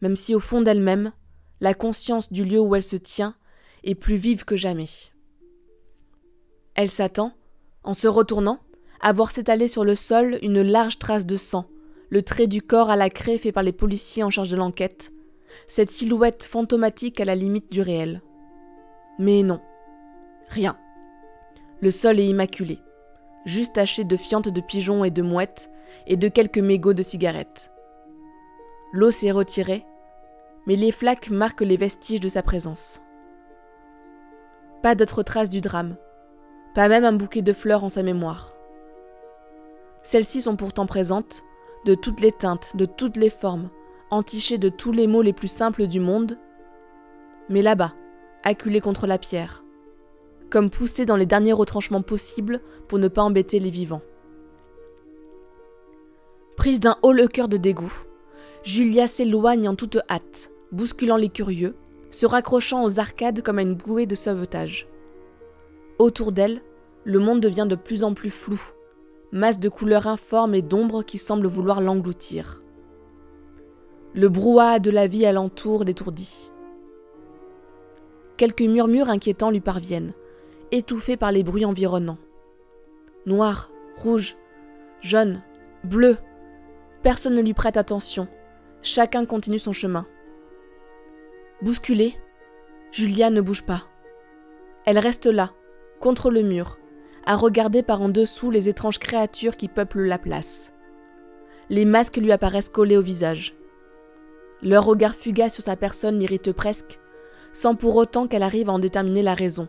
même 0.00 0.16
si 0.16 0.34
au 0.34 0.40
fond 0.40 0.60
d'elle-même, 0.60 1.12
la 1.60 1.72
conscience 1.72 2.32
du 2.32 2.44
lieu 2.44 2.58
où 2.58 2.74
elle 2.74 2.82
se 2.82 2.96
tient 2.96 3.36
est 3.84 3.94
plus 3.94 4.16
vive 4.16 4.44
que 4.44 4.56
jamais. 4.56 4.88
Elle 6.74 6.90
s'attend, 6.90 7.32
en 7.84 7.94
se 7.94 8.08
retournant, 8.08 8.58
à 9.00 9.12
voir 9.12 9.30
s'étaler 9.30 9.68
sur 9.68 9.84
le 9.84 9.94
sol 9.94 10.38
une 10.42 10.60
large 10.60 10.98
trace 10.98 11.26
de 11.26 11.36
sang, 11.36 11.66
le 12.08 12.22
trait 12.22 12.48
du 12.48 12.60
corps 12.60 12.90
à 12.90 12.96
la 12.96 13.08
craie 13.08 13.38
fait 13.38 13.52
par 13.52 13.62
les 13.62 13.72
policiers 13.72 14.24
en 14.24 14.30
charge 14.30 14.50
de 14.50 14.56
l'enquête, 14.56 15.12
cette 15.68 15.90
silhouette 15.90 16.44
fantomatique 16.44 17.20
à 17.20 17.24
la 17.24 17.36
limite 17.36 17.70
du 17.70 17.82
réel. 17.82 18.20
Mais 19.20 19.44
non, 19.44 19.60
rien. 20.48 20.76
Le 21.82 21.90
sol 21.90 22.20
est 22.20 22.26
immaculé, 22.26 22.78
juste 23.46 23.76
taché 23.76 24.04
de 24.04 24.16
fientes 24.16 24.48
de 24.48 24.60
pigeons 24.60 25.04
et 25.04 25.10
de 25.10 25.22
mouettes, 25.22 25.70
et 26.06 26.16
de 26.16 26.28
quelques 26.28 26.58
mégots 26.58 26.92
de 26.92 27.02
cigarettes. 27.02 27.72
L'eau 28.92 29.10
s'est 29.10 29.30
retirée, 29.30 29.86
mais 30.66 30.76
les 30.76 30.92
flaques 30.92 31.30
marquent 31.30 31.62
les 31.62 31.76
vestiges 31.76 32.20
de 32.20 32.28
sa 32.28 32.42
présence. 32.42 33.02
Pas 34.82 34.94
d'autres 34.94 35.22
traces 35.22 35.48
du 35.48 35.60
drame, 35.60 35.96
pas 36.74 36.88
même 36.88 37.04
un 37.04 37.12
bouquet 37.12 37.42
de 37.42 37.52
fleurs 37.52 37.84
en 37.84 37.88
sa 37.88 38.02
mémoire. 38.02 38.54
Celles-ci 40.02 40.42
sont 40.42 40.56
pourtant 40.56 40.86
présentes, 40.86 41.44
de 41.86 41.94
toutes 41.94 42.20
les 42.20 42.32
teintes, 42.32 42.76
de 42.76 42.84
toutes 42.84 43.16
les 43.16 43.30
formes, 43.30 43.70
entichées 44.10 44.58
de 44.58 44.68
tous 44.68 44.92
les 44.92 45.06
mots 45.06 45.22
les 45.22 45.32
plus 45.32 45.48
simples 45.48 45.86
du 45.86 46.00
monde, 46.00 46.38
mais 47.48 47.62
là-bas, 47.62 47.94
acculées 48.44 48.80
contre 48.80 49.06
la 49.06 49.18
pierre, 49.18 49.64
comme 50.50 50.70
poussées 50.70 51.06
dans 51.06 51.16
les 51.16 51.26
derniers 51.26 51.52
retranchements 51.52 52.02
possibles 52.02 52.60
pour 52.88 52.98
ne 52.98 53.08
pas 53.08 53.22
embêter 53.22 53.58
les 53.60 53.70
vivants. 53.70 54.02
Prise 56.56 56.80
d'un 56.80 56.98
haut 57.02 57.12
le 57.12 57.26
cœur 57.26 57.48
de 57.48 57.56
dégoût, 57.56 57.92
Julia 58.62 59.06
s'éloigne 59.06 59.68
en 59.68 59.74
toute 59.74 59.98
hâte, 60.10 60.50
bousculant 60.72 61.16
les 61.16 61.30
curieux, 61.30 61.74
se 62.10 62.26
raccrochant 62.26 62.84
aux 62.84 62.98
arcades 62.98 63.40
comme 63.40 63.58
à 63.58 63.62
une 63.62 63.74
bouée 63.74 64.06
de 64.06 64.14
sauvetage. 64.14 64.86
Autour 65.98 66.32
d'elle, 66.32 66.60
le 67.04 67.18
monde 67.18 67.40
devient 67.40 67.66
de 67.68 67.76
plus 67.76 68.04
en 68.04 68.12
plus 68.12 68.30
flou, 68.30 68.60
masse 69.32 69.58
de 69.58 69.68
couleurs 69.68 70.06
informes 70.06 70.54
et 70.54 70.62
d'ombres 70.62 71.02
qui 71.02 71.16
semblent 71.16 71.46
vouloir 71.46 71.80
l'engloutir. 71.80 72.62
Le 74.12 74.28
brouhaha 74.28 74.80
de 74.80 74.90
la 74.90 75.06
vie 75.06 75.24
alentour 75.24 75.84
l'étourdit. 75.84 76.50
Quelques 78.36 78.62
murmures 78.62 79.08
inquiétants 79.08 79.50
lui 79.50 79.60
parviennent, 79.60 80.12
étouffés 80.72 81.16
par 81.16 81.32
les 81.32 81.42
bruits 81.42 81.64
environnants. 81.64 82.18
Noir, 83.26 83.70
rouge, 83.96 84.36
jaune, 85.00 85.42
bleu. 85.84 86.16
Personne 87.02 87.34
ne 87.34 87.42
lui 87.42 87.54
prête 87.54 87.76
attention. 87.76 88.28
Chacun 88.82 89.26
continue 89.26 89.58
son 89.58 89.72
chemin. 89.72 90.06
Bousculée, 91.62 92.14
Julia 92.92 93.30
ne 93.30 93.40
bouge 93.40 93.62
pas. 93.62 93.82
Elle 94.86 94.98
reste 94.98 95.26
là, 95.26 95.50
contre 96.00 96.30
le 96.30 96.42
mur, 96.42 96.78
à 97.26 97.36
regarder 97.36 97.82
par 97.82 98.00
en 98.00 98.08
dessous 98.08 98.50
les 98.50 98.68
étranges 98.68 98.98
créatures 98.98 99.56
qui 99.56 99.68
peuplent 99.68 100.06
la 100.06 100.18
place. 100.18 100.72
Les 101.68 101.84
masques 101.84 102.16
lui 102.16 102.32
apparaissent 102.32 102.70
collés 102.70 102.96
au 102.96 103.02
visage. 103.02 103.54
Leur 104.62 104.84
regard 104.84 105.14
fugace 105.14 105.54
sur 105.54 105.62
sa 105.62 105.76
personne 105.76 106.18
l'irrite 106.18 106.52
presque, 106.52 106.98
sans 107.52 107.74
pour 107.74 107.96
autant 107.96 108.26
qu'elle 108.26 108.42
arrive 108.42 108.68
à 108.68 108.72
en 108.72 108.78
déterminer 108.78 109.22
la 109.22 109.34
raison. 109.34 109.68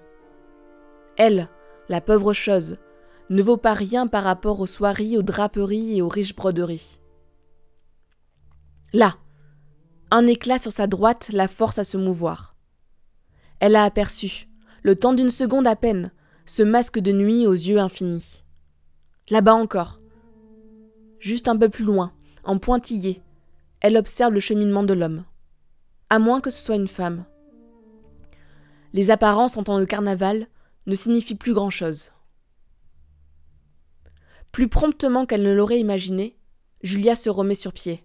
Elle, 1.18 1.50
la 1.90 2.02
pauvre 2.02 2.34
chose, 2.34 2.78
ne 3.30 3.42
vaut 3.42 3.58
pas 3.58 3.74
rien 3.74 4.08
par 4.08 4.24
rapport 4.24 4.60
aux 4.60 4.66
soieries, 4.66 5.18
aux 5.18 5.22
draperies 5.22 5.98
et 5.98 6.02
aux 6.02 6.10
riches 6.10 6.36
broderies. 6.36 7.00
Là, 8.94 9.16
un 10.10 10.28
éclat 10.28 10.58
sur 10.58 10.72
sa 10.72 10.88
droite 10.88 11.30
la 11.32 11.48
force 11.48 11.80
à 11.80 11.84
se 11.84 11.98
mouvoir. 11.98 12.56
Elle 13.60 13.76
a 13.76 13.84
aperçu, 13.84 14.50
le 14.84 14.96
temps 14.96 15.14
d'une 15.14 15.30
seconde 15.30 15.68
à 15.68 15.76
peine, 15.76 16.12
ce 16.46 16.64
masque 16.64 17.00
de 17.00 17.12
nuit 17.12 17.48
aux 17.48 17.54
yeux 17.54 17.80
infinis. 17.80 18.44
Là-bas 19.30 19.54
encore. 19.54 20.02
Juste 21.20 21.48
un 21.48 21.56
peu 21.56 21.70
plus 21.70 21.86
loin, 21.86 22.12
en 22.44 22.58
pointillé, 22.58 23.22
elle 23.80 23.96
observe 23.96 24.34
le 24.34 24.40
cheminement 24.40 24.84
de 24.84 24.94
l'homme. 24.94 25.24
À 26.10 26.20
moins 26.20 26.42
que 26.42 26.50
ce 26.50 26.62
soit 26.62 26.76
une 26.76 26.88
femme. 26.90 27.26
Les 28.92 29.12
apparences 29.12 29.56
en 29.56 29.64
temps 29.64 29.80
de 29.80 29.86
carnaval 29.86 30.48
ne 30.88 30.96
signifient 30.96 31.36
plus 31.36 31.54
grand-chose. 31.54 32.12
Plus 34.52 34.68
promptement 34.68 35.26
qu'elle 35.26 35.44
ne 35.44 35.54
l'aurait 35.54 35.80
imaginé, 35.80 36.38
Julia 36.82 37.16
se 37.16 37.30
remet 37.30 37.56
sur 37.56 37.74
pied. 37.74 38.04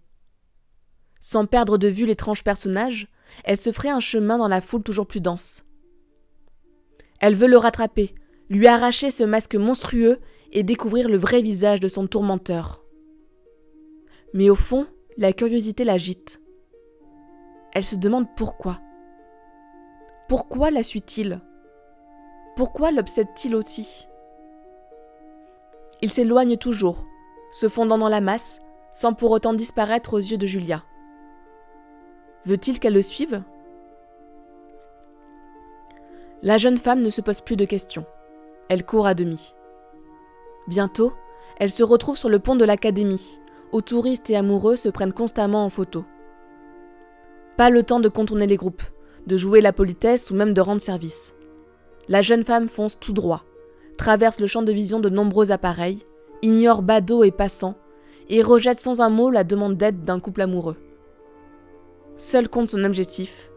Sans 1.19 1.47
perdre 1.47 1.79
de 1.79 1.89
vue 1.89 2.07
l'étrange 2.07 2.45
personnage, 2.45 3.09
elle 3.45 3.57
se 3.57 3.73
ferait 3.73 3.89
un 3.89 4.01
chemin 4.01 4.39
dans 4.39 4.49
la 4.49 4.61
foule 4.61 4.83
toujours 4.83 5.07
plus 5.07 5.21
dense. 5.21 5.65
Elle 7.21 7.35
veut 7.35 7.49
le 7.49 7.57
rattraper, 7.57 8.15
lui 8.49 8.67
arracher 8.67 9.11
ce 9.11 9.25
masque 9.25 9.57
monstrueux 9.57 10.21
et 10.53 10.63
découvrir 10.63 11.09
le 11.09 11.17
vrai 11.17 11.43
visage 11.43 11.81
de 11.81 11.89
son 11.89 12.07
tourmenteur. 12.07 12.85
Mais 14.35 14.51
au 14.51 14.55
fond, 14.55 14.87
la 15.17 15.33
curiosité 15.33 15.85
l'agite. 15.85 16.41
Elle 17.73 17.85
se 17.85 17.97
demande 17.97 18.27
pourquoi. 18.37 18.81
Pourquoi 20.29 20.71
la 20.71 20.83
suit-il? 20.83 21.41
Pourquoi 22.57 22.91
l'obsède-t-il 22.91 23.55
aussi? 23.55 24.09
Il 26.01 26.11
s'éloigne 26.11 26.57
toujours, 26.57 27.05
se 27.53 27.69
fondant 27.69 27.99
dans 27.99 28.09
la 28.09 28.23
masse, 28.23 28.61
sans 28.95 29.13
pour 29.13 29.31
autant 29.31 29.53
disparaître 29.53 30.15
aux 30.15 30.19
yeux 30.19 30.39
de 30.39 30.47
Julia. 30.47 30.83
Veut-il 32.47 32.81
qu'elle 32.81 32.95
le 32.95 33.03
suive? 33.03 33.43
La 36.41 36.57
jeune 36.57 36.79
femme 36.79 37.03
ne 37.03 37.11
se 37.11 37.21
pose 37.21 37.43
plus 37.43 37.57
de 37.57 37.67
questions. 37.67 38.07
Elle 38.71 38.87
court 38.87 39.07
à 39.07 39.13
demi. 39.13 39.55
Bientôt, 40.67 41.13
elle 41.59 41.71
se 41.71 41.83
retrouve 41.83 42.17
sur 42.17 42.31
le 42.31 42.39
pont 42.39 42.57
de 42.57 42.65
l'académie, 42.65 43.39
où 43.73 43.83
touristes 43.83 44.31
et 44.31 44.37
amoureux 44.37 44.77
se 44.77 44.89
prennent 44.89 45.13
constamment 45.13 45.67
en 45.67 45.69
photo. 45.69 46.07
Pas 47.59 47.69
le 47.69 47.83
temps 47.83 48.01
de 48.01 48.09
contourner 48.09 48.47
les 48.47 48.57
groupes, 48.57 48.83
de 49.27 49.37
jouer 49.37 49.61
la 49.61 49.75
politesse 49.75 50.31
ou 50.31 50.35
même 50.35 50.55
de 50.55 50.61
rendre 50.63 50.81
service. 50.81 51.35
La 52.09 52.23
jeune 52.23 52.45
femme 52.45 52.69
fonce 52.69 52.99
tout 52.99 53.13
droit, 53.13 53.45
traverse 53.99 54.39
le 54.39 54.47
champ 54.47 54.63
de 54.63 54.73
vision 54.73 55.01
de 55.01 55.09
nombreux 55.09 55.51
appareils, 55.51 56.05
ignore 56.43 56.83
badauds 56.83 57.25
et 57.25 57.33
passants, 57.33 57.77
et 58.29 58.43
rejette 58.43 58.81
sans 58.81 59.01
un 59.01 59.11
mot 59.11 59.31
la 59.31 59.45
demande 59.45 59.77
d'aide 59.77 60.05
d'un 60.05 60.21
couple 60.21 60.43
amoureux. 60.43 60.77
Seul 62.17 62.49
compte 62.49 62.71
son 62.71 62.85
objectif, 62.85 63.51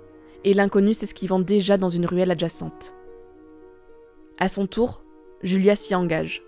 et 0.43 0.53
l'inconnu 0.53 0.93
s'esquivant 0.93 1.39
déjà 1.39 1.77
dans 1.77 1.89
une 1.89 2.05
ruelle 2.05 2.31
adjacente. 2.31 2.93
À 4.39 4.47
son 4.47 4.67
tour, 4.67 5.03
Julia 5.43 5.75
s'y 5.75 5.93
engage. 5.95 6.43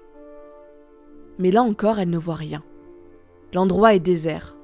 Mais 1.38 1.52
là 1.52 1.62
encore, 1.62 2.00
elle 2.00 2.10
ne 2.10 2.18
voit 2.18 2.36
rien. 2.36 2.64
L'endroit 3.54 3.94
est 3.94 4.00
désert. 4.00 4.56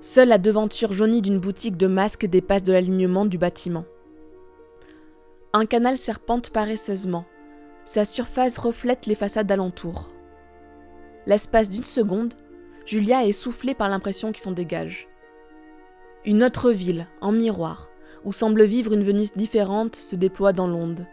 Seule 0.00 0.28
la 0.28 0.38
devanture 0.38 0.92
jaunie 0.92 1.22
d'une 1.22 1.38
boutique 1.38 1.76
de 1.76 1.86
masques 1.86 2.26
dépasse 2.26 2.62
de 2.62 2.72
l'alignement 2.72 3.26
du 3.26 3.36
bâtiment. 3.36 3.84
Un 5.52 5.66
canal 5.66 5.98
serpente 5.98 6.50
paresseusement. 6.50 7.24
Sa 7.84 8.04
surface 8.04 8.56
reflète 8.56 9.06
les 9.06 9.16
façades 9.16 9.50
alentour. 9.50 10.12
L'espace 11.26 11.70
d'une 11.70 11.82
seconde, 11.82 12.34
Julia 12.86 13.26
est 13.26 13.32
soufflée 13.32 13.74
par 13.74 13.88
l'impression 13.88 14.30
qui 14.30 14.40
s'en 14.40 14.52
dégage. 14.52 15.08
Une 16.24 16.44
autre 16.44 16.70
ville, 16.70 17.08
en 17.20 17.32
miroir, 17.32 17.90
où 18.24 18.32
semble 18.32 18.62
vivre 18.62 18.92
une 18.92 19.02
Venise 19.02 19.32
différente, 19.34 19.96
se 19.96 20.14
déploie 20.14 20.52
dans 20.52 20.68
l'onde. 20.68 21.04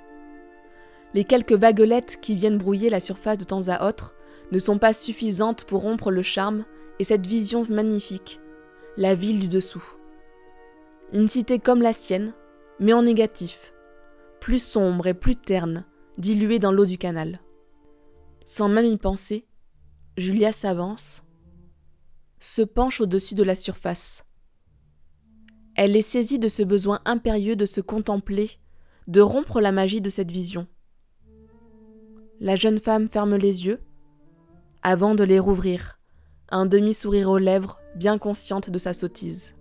Les 1.16 1.24
quelques 1.24 1.54
vaguelettes 1.54 2.20
qui 2.22 2.36
viennent 2.36 2.60
brouiller 2.60 2.92
la 2.92 3.00
surface 3.00 3.40
de 3.40 3.44
temps 3.44 3.70
à 3.70 3.88
autre 3.88 4.14
ne 4.52 4.60
sont 4.60 4.78
pas 4.78 4.94
suffisantes 4.94 5.64
pour 5.64 5.82
rompre 5.82 6.12
le 6.12 6.22
charme 6.22 6.64
et 7.00 7.04
cette 7.04 7.26
vision 7.26 7.66
magnifique, 7.70 8.40
la 8.98 9.16
ville 9.16 9.40
du 9.40 9.48
dessous. 9.48 9.96
Une 11.12 11.28
cité 11.28 11.58
comme 11.58 11.82
la 11.82 11.94
sienne, 11.94 12.34
mais 12.80 12.94
en 12.94 13.02
négatif, 13.02 13.74
plus 14.48 14.64
sombre 14.64 15.08
et 15.08 15.14
plus 15.14 15.36
terne, 15.36 15.84
diluée 16.18 16.58
dans 16.58 16.72
l'eau 16.72 16.86
du 16.86 16.98
canal. 16.98 17.42
Sans 18.46 18.70
même 18.70 18.86
y 18.86 18.96
penser, 18.96 19.46
Julia 20.16 20.54
s'avance, 20.54 21.22
se 22.40 22.62
penche 22.62 23.02
au-dessus 23.02 23.36
de 23.36 23.44
la 23.44 23.56
surface. 23.56 24.24
Elle 25.76 25.98
est 25.98 26.02
saisie 26.02 26.40
de 26.40 26.48
ce 26.48 26.64
besoin 26.64 27.02
impérieux 27.04 27.58
de 27.58 27.66
se 27.66 27.82
contempler, 27.82 28.50
de 29.08 29.20
rompre 29.20 29.60
la 29.60 29.74
magie 29.74 30.00
de 30.00 30.10
cette 30.10 30.32
vision. 30.32 30.66
La 32.40 32.56
jeune 32.56 32.80
femme 32.80 33.10
ferme 33.10 33.36
les 33.36 33.66
yeux, 33.66 33.82
avant 34.82 35.14
de 35.14 35.26
les 35.26 35.40
rouvrir, 35.40 36.00
un 36.48 36.66
demi-sourire 36.66 37.30
aux 37.30 37.38
lèvres, 37.38 37.80
bien 37.98 38.18
consciente 38.18 38.70
de 38.70 38.80
sa 38.80 38.94
sottise. 38.94 39.57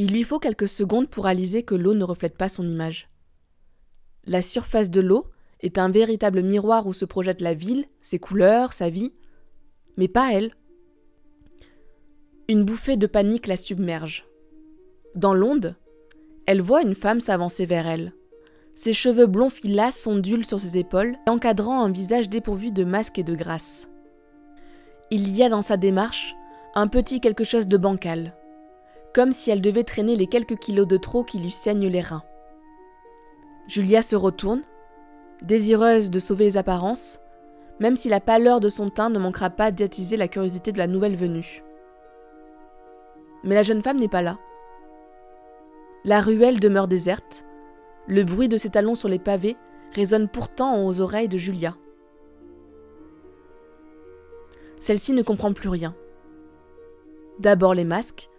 Il 0.00 0.12
lui 0.12 0.22
faut 0.22 0.38
quelques 0.38 0.68
secondes 0.68 1.08
pour 1.08 1.24
réaliser 1.24 1.64
que 1.64 1.74
l'eau 1.74 1.92
ne 1.92 2.04
reflète 2.04 2.38
pas 2.38 2.48
son 2.48 2.68
image. 2.68 3.10
La 4.26 4.42
surface 4.42 4.92
de 4.92 5.00
l'eau 5.00 5.26
est 5.58 5.76
un 5.76 5.90
véritable 5.90 6.40
miroir 6.42 6.86
où 6.86 6.92
se 6.92 7.04
projette 7.04 7.40
la 7.40 7.52
ville, 7.52 7.84
ses 8.00 8.20
couleurs, 8.20 8.72
sa 8.72 8.90
vie, 8.90 9.12
mais 9.96 10.06
pas 10.06 10.32
elle. 10.32 10.52
Une 12.48 12.62
bouffée 12.62 12.96
de 12.96 13.08
panique 13.08 13.48
la 13.48 13.56
submerge. 13.56 14.24
Dans 15.16 15.34
l'onde, 15.34 15.74
elle 16.46 16.62
voit 16.62 16.82
une 16.82 16.94
femme 16.94 17.18
s'avancer 17.18 17.66
vers 17.66 17.88
elle, 17.88 18.12
Ses 18.76 18.92
cheveux 18.92 19.26
blonds 19.26 19.50
filasses 19.50 20.00
s'ondulent 20.00 20.46
sur 20.46 20.60
ses 20.60 20.78
épaules, 20.78 21.16
encadrant 21.26 21.82
un 21.82 21.90
visage 21.90 22.28
dépourvu 22.28 22.70
de 22.70 22.84
masque 22.84 23.18
et 23.18 23.24
de 23.24 23.34
grâce. 23.34 23.90
Il 25.10 25.28
y 25.36 25.42
a 25.42 25.48
dans 25.48 25.62
sa 25.62 25.76
démarche 25.76 26.36
un 26.76 26.86
petit 26.86 27.20
quelque 27.20 27.42
chose 27.42 27.66
de 27.66 27.76
bancal, 27.76 28.37
comme 29.14 29.32
si 29.32 29.50
elle 29.50 29.60
devait 29.60 29.84
traîner 29.84 30.16
les 30.16 30.26
quelques 30.26 30.58
kilos 30.58 30.86
de 30.86 30.96
trop 30.96 31.24
qui 31.24 31.38
lui 31.38 31.50
saignent 31.50 31.88
les 31.88 32.00
reins. 32.00 32.24
Julia 33.66 34.02
se 34.02 34.16
retourne, 34.16 34.62
désireuse 35.42 36.10
de 36.10 36.18
sauver 36.18 36.44
les 36.44 36.56
apparences, 36.56 37.20
même 37.80 37.96
si 37.96 38.08
la 38.08 38.20
pâleur 38.20 38.60
de 38.60 38.68
son 38.68 38.90
teint 38.90 39.10
ne 39.10 39.18
manquera 39.18 39.50
pas 39.50 39.70
d'attiser 39.70 40.16
la 40.16 40.28
curiosité 40.28 40.72
de 40.72 40.78
la 40.78 40.86
nouvelle 40.86 41.16
venue. 41.16 41.62
Mais 43.44 43.54
la 43.54 43.62
jeune 43.62 43.82
femme 43.82 43.98
n'est 43.98 44.08
pas 44.08 44.22
là. 44.22 44.38
La 46.04 46.20
ruelle 46.20 46.60
demeure 46.60 46.88
déserte, 46.88 47.44
le 48.06 48.24
bruit 48.24 48.48
de 48.48 48.56
ses 48.56 48.70
talons 48.70 48.94
sur 48.94 49.08
les 49.08 49.18
pavés 49.18 49.56
résonne 49.92 50.28
pourtant 50.28 50.86
aux 50.86 51.00
oreilles 51.00 51.28
de 51.28 51.36
Julia. 51.36 51.76
Celle-ci 54.80 55.12
ne 55.12 55.22
comprend 55.22 55.52
plus 55.52 55.68
rien. 55.68 55.94
D'abord 57.38 57.74
les 57.74 57.84
masques, 57.84 58.30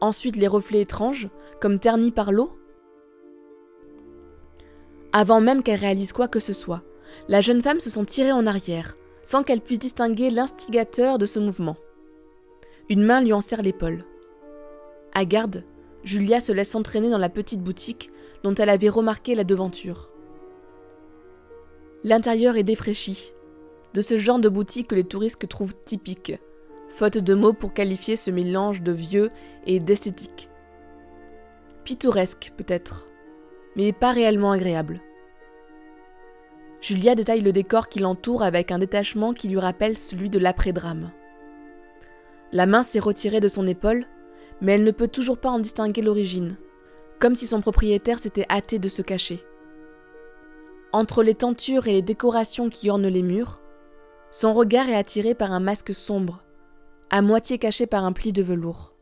ensuite 0.00 0.36
les 0.36 0.46
reflets 0.46 0.80
étranges, 0.80 1.28
comme 1.60 1.78
ternis 1.78 2.10
par 2.10 2.32
l'eau. 2.32 2.56
Avant 5.12 5.40
même 5.40 5.62
qu'elle 5.62 5.80
réalise 5.80 6.12
quoi 6.12 6.28
que 6.28 6.40
ce 6.40 6.52
soit, 6.52 6.82
la 7.28 7.40
jeune 7.40 7.62
femme 7.62 7.80
se 7.80 7.90
sent 7.90 8.04
tirée 8.04 8.32
en 8.32 8.46
arrière, 8.46 8.96
sans 9.24 9.42
qu'elle 9.42 9.60
puisse 9.60 9.78
distinguer 9.78 10.30
l'instigateur 10.30 11.18
de 11.18 11.26
ce 11.26 11.38
mouvement. 11.38 11.76
Une 12.88 13.02
main 13.02 13.20
lui 13.20 13.32
en 13.32 13.40
serre 13.40 13.62
l'épaule. 13.62 14.04
À 15.14 15.24
garde, 15.24 15.64
Julia 16.04 16.40
se 16.40 16.52
laisse 16.52 16.74
entraîner 16.74 17.10
dans 17.10 17.18
la 17.18 17.28
petite 17.28 17.62
boutique 17.62 18.10
dont 18.42 18.54
elle 18.54 18.70
avait 18.70 18.88
remarqué 18.88 19.34
la 19.34 19.44
devanture. 19.44 20.10
L'intérieur 22.04 22.56
est 22.56 22.62
défraîchi, 22.62 23.32
de 23.94 24.00
ce 24.00 24.16
genre 24.16 24.38
de 24.38 24.48
boutique 24.48 24.88
que 24.88 24.94
les 24.94 25.04
touristes 25.04 25.48
trouvent 25.48 25.74
typique, 25.84 26.32
faute 26.88 27.18
de 27.18 27.34
mots 27.34 27.52
pour 27.52 27.74
qualifier 27.74 28.16
ce 28.16 28.30
mélange 28.30 28.82
de 28.82 28.92
vieux 28.92 29.30
et 29.66 29.80
d'esthétique. 29.80 30.50
Pittoresque 31.84 32.52
peut-être, 32.56 33.06
mais 33.76 33.92
pas 33.92 34.12
réellement 34.12 34.52
agréable. 34.52 35.00
Julia 36.80 37.14
détaille 37.14 37.40
le 37.40 37.52
décor 37.52 37.88
qui 37.88 37.98
l'entoure 37.98 38.42
avec 38.42 38.70
un 38.70 38.78
détachement 38.78 39.32
qui 39.32 39.48
lui 39.48 39.58
rappelle 39.58 39.98
celui 39.98 40.30
de 40.30 40.38
l'après-drame. 40.38 41.10
La 42.52 42.66
main 42.66 42.82
s'est 42.82 42.98
retirée 42.98 43.40
de 43.40 43.48
son 43.48 43.66
épaule, 43.66 44.06
mais 44.60 44.72
elle 44.72 44.84
ne 44.84 44.90
peut 44.90 45.08
toujours 45.08 45.38
pas 45.38 45.50
en 45.50 45.58
distinguer 45.58 46.02
l'origine 46.02 46.56
comme 47.18 47.34
si 47.34 47.46
son 47.46 47.60
propriétaire 47.60 48.18
s'était 48.18 48.46
hâté 48.48 48.78
de 48.78 48.88
se 48.88 49.02
cacher. 49.02 49.44
Entre 50.92 51.22
les 51.22 51.34
tentures 51.34 51.88
et 51.88 51.92
les 51.92 52.02
décorations 52.02 52.70
qui 52.70 52.90
ornent 52.90 53.08
les 53.08 53.22
murs, 53.22 53.60
son 54.30 54.54
regard 54.54 54.88
est 54.88 54.96
attiré 54.96 55.34
par 55.34 55.52
un 55.52 55.60
masque 55.60 55.94
sombre, 55.94 56.42
à 57.10 57.22
moitié 57.22 57.58
caché 57.58 57.86
par 57.86 58.04
un 58.04 58.12
pli 58.12 58.32
de 58.32 58.42
velours. 58.42 58.94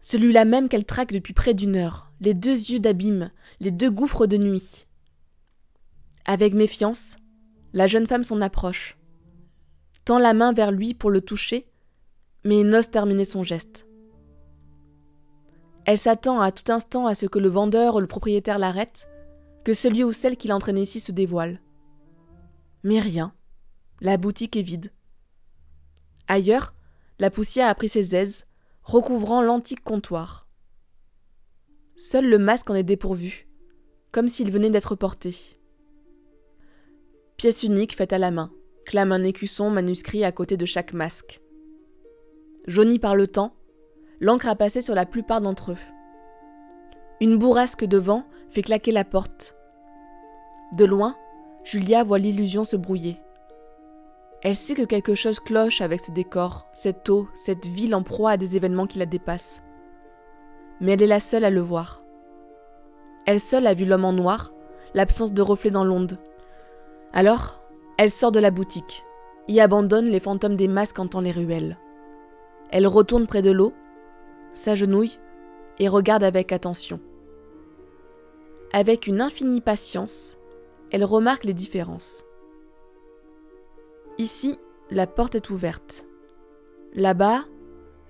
Celui-là 0.00 0.44
même 0.44 0.68
qu'elle 0.68 0.84
traque 0.84 1.12
depuis 1.12 1.32
près 1.32 1.54
d'une 1.54 1.76
heure, 1.76 2.12
les 2.20 2.34
deux 2.34 2.50
yeux 2.50 2.80
d'abîme, 2.80 3.30
les 3.60 3.70
deux 3.70 3.90
gouffres 3.90 4.26
de 4.26 4.36
nuit. 4.36 4.86
Avec 6.24 6.54
méfiance, 6.54 7.16
la 7.72 7.86
jeune 7.86 8.06
femme 8.06 8.24
s'en 8.24 8.40
approche, 8.40 8.98
tend 10.04 10.18
la 10.18 10.34
main 10.34 10.52
vers 10.52 10.72
lui 10.72 10.94
pour 10.94 11.10
le 11.10 11.20
toucher, 11.20 11.68
mais 12.44 12.64
n'ose 12.64 12.90
terminer 12.90 13.24
son 13.24 13.42
geste. 13.42 13.86
Elle 15.84 15.98
s'attend 15.98 16.40
à 16.40 16.52
tout 16.52 16.70
instant 16.70 17.06
à 17.06 17.14
ce 17.14 17.26
que 17.26 17.38
le 17.38 17.48
vendeur 17.48 17.96
ou 17.96 18.00
le 18.00 18.06
propriétaire 18.06 18.58
l'arrête, 18.58 19.08
que 19.64 19.74
celui 19.74 20.04
ou 20.04 20.12
celle 20.12 20.36
qui 20.36 20.48
l'a 20.48 20.56
entraîné 20.56 20.82
ici 20.82 21.00
se 21.00 21.12
dévoile. 21.12 21.60
Mais 22.84 22.98
rien. 22.98 23.32
La 24.00 24.16
boutique 24.16 24.56
est 24.56 24.62
vide. 24.62 24.92
Ailleurs, 26.26 26.74
la 27.22 27.30
poussière 27.30 27.68
a 27.68 27.74
pris 27.76 27.88
ses 27.88 28.16
aises, 28.16 28.46
recouvrant 28.82 29.42
l'antique 29.42 29.84
comptoir. 29.84 30.48
Seul 31.94 32.28
le 32.28 32.36
masque 32.36 32.68
en 32.68 32.74
est 32.74 32.82
dépourvu, 32.82 33.46
comme 34.10 34.26
s'il 34.26 34.50
venait 34.50 34.70
d'être 34.70 34.96
porté. 34.96 35.32
Pièce 37.36 37.62
unique 37.62 37.94
faite 37.94 38.12
à 38.12 38.18
la 38.18 38.32
main, 38.32 38.50
clame 38.86 39.12
un 39.12 39.22
écusson 39.22 39.70
manuscrit 39.70 40.24
à 40.24 40.32
côté 40.32 40.56
de 40.56 40.66
chaque 40.66 40.94
masque. 40.94 41.40
Jauni 42.66 42.98
par 42.98 43.14
le 43.14 43.28
temps, 43.28 43.54
L'encre 44.18 44.48
a 44.48 44.56
passé 44.56 44.82
sur 44.82 44.96
la 44.96 45.06
plupart 45.06 45.40
d'entre 45.40 45.72
eux. 45.72 45.78
Une 47.20 47.38
bourrasque 47.38 47.84
de 47.84 47.98
vent 47.98 48.26
fait 48.50 48.62
claquer 48.62 48.90
la 48.90 49.04
porte. 49.04 49.56
De 50.72 50.84
loin, 50.84 51.16
Julia 51.62 52.02
voit 52.02 52.18
l'illusion 52.18 52.64
se 52.64 52.74
brouiller. 52.74 53.16
Elle 54.42 54.56
sait 54.56 54.74
que 54.74 54.82
quelque 54.82 55.14
chose 55.14 55.38
cloche 55.38 55.80
avec 55.80 56.00
ce 56.00 56.10
décor, 56.10 56.66
cette 56.74 57.08
eau, 57.08 57.28
cette 57.32 57.66
ville 57.66 57.94
en 57.94 58.02
proie 58.02 58.32
à 58.32 58.36
des 58.36 58.56
événements 58.56 58.88
qui 58.88 58.98
la 58.98 59.06
dépassent. 59.06 59.62
Mais 60.80 60.92
elle 60.92 61.02
est 61.02 61.06
la 61.06 61.20
seule 61.20 61.44
à 61.44 61.50
le 61.50 61.60
voir. 61.60 62.02
Elle 63.24 63.38
seule 63.38 63.68
a 63.68 63.74
vu 63.74 63.84
l'homme 63.84 64.04
en 64.04 64.12
noir, 64.12 64.52
l'absence 64.94 65.32
de 65.32 65.42
reflet 65.42 65.70
dans 65.70 65.84
l'onde. 65.84 66.18
Alors, 67.12 67.62
elle 67.98 68.10
sort 68.10 68.32
de 68.32 68.40
la 68.40 68.50
boutique, 68.50 69.04
y 69.46 69.60
abandonne 69.60 70.06
les 70.06 70.18
fantômes 70.18 70.56
des 70.56 70.66
masques 70.66 70.98
en 70.98 71.20
les 71.20 71.30
ruelles. 71.30 71.78
Elle 72.70 72.88
retourne 72.88 73.28
près 73.28 73.42
de 73.42 73.52
l'eau, 73.52 73.72
s'agenouille 74.54 75.20
et 75.78 75.86
regarde 75.88 76.24
avec 76.24 76.50
attention. 76.50 76.98
Avec 78.72 79.06
une 79.06 79.20
infinie 79.20 79.60
patience, 79.60 80.36
elle 80.90 81.04
remarque 81.04 81.44
les 81.44 81.54
différences. 81.54 82.24
Ici, 84.18 84.58
la 84.90 85.06
porte 85.06 85.34
est 85.34 85.50
ouverte. 85.50 86.06
Là-bas, 86.94 87.44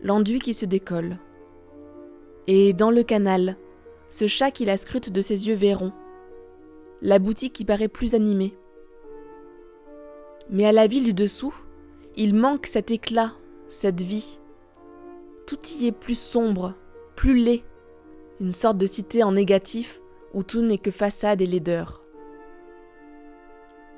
l'enduit 0.03 0.41
qui 0.41 0.55
se 0.55 0.67
décolle. 0.67 1.19
Et 2.47 2.73
dans 2.73 2.91
le 2.91 3.03
canal, 3.03 3.57
ce 4.09 4.27
chat 4.27 4.51
qui 4.51 4.65
la 4.65 4.77
scrute 4.77 5.11
de 5.11 5.21
ses 5.21 5.49
yeux 5.49 5.55
verrons. 5.55 5.93
La 7.01 7.19
boutique 7.19 7.53
qui 7.53 7.65
paraît 7.65 7.89
plus 7.89 8.15
animée. 8.15 8.57
Mais 10.51 10.67
à 10.67 10.73
la 10.73 10.87
ville 10.87 11.05
du 11.05 11.15
dessous, 11.15 11.55
il 12.17 12.35
manque 12.35 12.67
cet 12.67 12.91
éclat, 12.91 13.33
cette 13.69 14.03
vie 14.03 14.41
tout 15.53 15.59
y 15.79 15.87
est 15.87 15.93
plus 15.93 16.19
sombre, 16.19 16.75
plus 17.15 17.37
laid, 17.37 17.63
une 18.41 18.51
sorte 18.51 18.79
de 18.79 18.87
cité 18.87 19.23
en 19.23 19.33
négatif 19.33 20.01
où 20.33 20.43
tout 20.43 20.63
n'est 20.63 20.79
que 20.79 20.91
façade 20.91 21.43
et 21.43 21.47
laideur. 21.47 22.03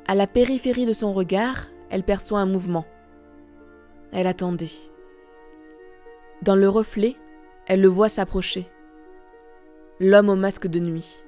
À 0.06 0.14
la 0.14 0.26
périphérie 0.26 0.86
de 0.86 0.92
son 0.92 1.12
regard, 1.12 1.68
elle 1.90 2.02
perçoit 2.02 2.40
un 2.40 2.46
mouvement. 2.46 2.84
Elle 4.12 4.26
attendait. 4.26 4.70
Dans 6.42 6.56
le 6.56 6.68
reflet, 6.68 7.16
elle 7.66 7.80
le 7.80 7.88
voit 7.88 8.08
s'approcher. 8.08 8.68
L'homme 10.00 10.28
au 10.28 10.36
masque 10.36 10.66
de 10.66 10.80
nuit. 10.80 11.24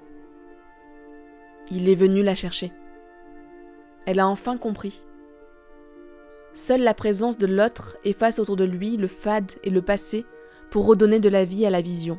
Il 1.70 1.88
est 1.88 1.94
venu 1.94 2.22
la 2.22 2.34
chercher. 2.34 2.72
Elle 4.06 4.20
a 4.20 4.28
enfin 4.28 4.56
compris. 4.56 5.04
Seule 6.52 6.82
la 6.82 6.94
présence 6.94 7.38
de 7.38 7.46
l'autre 7.46 7.96
efface 8.04 8.38
autour 8.38 8.56
de 8.56 8.64
lui 8.64 8.96
le 8.96 9.08
fade 9.08 9.52
et 9.64 9.70
le 9.70 9.82
passé 9.82 10.24
pour 10.70 10.86
redonner 10.86 11.20
de 11.20 11.28
la 11.28 11.44
vie 11.44 11.66
à 11.66 11.70
la 11.70 11.80
vision. 11.80 12.18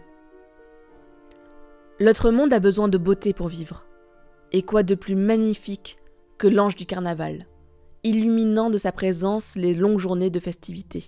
L'autre 2.00 2.30
monde 2.30 2.54
a 2.54 2.60
besoin 2.60 2.88
de 2.88 2.98
beauté 2.98 3.34
pour 3.34 3.48
vivre. 3.48 3.86
Et 4.52 4.62
quoi 4.62 4.84
de 4.84 4.96
plus 4.96 5.16
magnifique 5.16 5.98
que 6.38 6.48
l'ange 6.48 6.76
du 6.76 6.86
carnaval, 6.86 7.48
illuminant 8.04 8.70
de 8.70 8.78
sa 8.78 8.92
présence 8.92 9.56
les 9.56 9.74
longues 9.74 10.00
journées 10.00 10.30
de 10.30 10.40
festivité. 10.40 11.06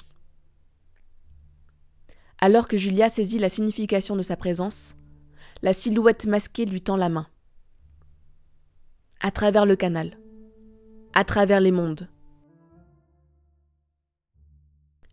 Alors 2.39 2.67
que 2.67 2.77
Julia 2.77 3.09
saisit 3.09 3.39
la 3.39 3.49
signification 3.49 4.15
de 4.15 4.21
sa 4.21 4.37
présence, 4.37 4.95
la 5.61 5.73
silhouette 5.73 6.25
masquée 6.25 6.65
lui 6.65 6.81
tend 6.81 6.95
la 6.95 7.09
main. 7.09 7.27
À 9.19 9.31
travers 9.31 9.65
le 9.65 9.75
canal, 9.75 10.17
à 11.13 11.25
travers 11.25 11.59
les 11.59 11.71
mondes, 11.71 12.07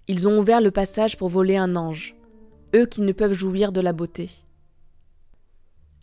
ils 0.09 0.29
ont 0.29 0.39
ouvert 0.39 0.61
le 0.61 0.71
passage 0.71 1.17
pour 1.17 1.29
voler 1.29 1.57
un 1.57 1.75
ange, 1.75 2.15
eux 2.77 2.87
qui 2.87 3.01
ne 3.01 3.11
peuvent 3.11 3.33
jouir 3.33 3.73
de 3.73 3.81
la 3.81 3.93
beauté. 3.93 4.31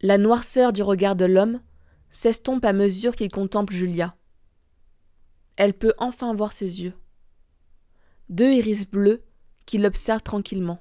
La 0.01 0.17
noirceur 0.17 0.73
du 0.73 0.83
regard 0.83 1.15
de 1.15 1.23
l'homme 1.23 1.61
s'estompe 2.11 2.65
à 2.65 2.73
mesure 2.73 3.15
qu'il 3.15 3.31
contemple 3.31 3.73
Julia. 3.73 4.15
Elle 5.55 5.73
peut 5.73 5.93
enfin 5.97 6.33
voir 6.33 6.51
ses 6.51 6.81
yeux. 6.81 6.93
Deux 8.29 8.51
iris 8.51 8.89
bleus 8.89 9.21
qui 9.65 9.77
l'observent 9.77 10.23
tranquillement. 10.23 10.79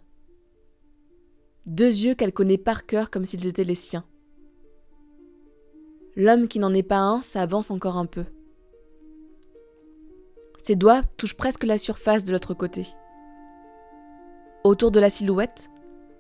Deux 1.67 1.85
yeux 1.85 2.15
qu'elle 2.15 2.33
connaît 2.33 2.59
par 2.59 2.87
cœur 2.87 3.11
comme 3.11 3.25
s'ils 3.25 3.47
étaient 3.47 3.65
les 3.65 3.75
siens. 3.75 4.05
L'homme 6.17 6.49
qui 6.49 6.59
n'en 6.59 6.73
est 6.73 6.83
pas 6.83 6.99
un 6.99 7.21
s'avance 7.21 7.71
encore 7.71 7.97
un 7.97 8.07
peu. 8.07 8.25
Ses 10.63 10.77
doigts 10.77 11.03
touchent 11.17 11.37
presque 11.37 11.65
la 11.65 11.79
surface 11.79 12.25
de 12.25 12.33
l'autre 12.33 12.55
côté. 12.55 12.87
Autour 14.65 14.91
de 14.91 15.01
la 15.01 15.11
silhouette, 15.11 15.71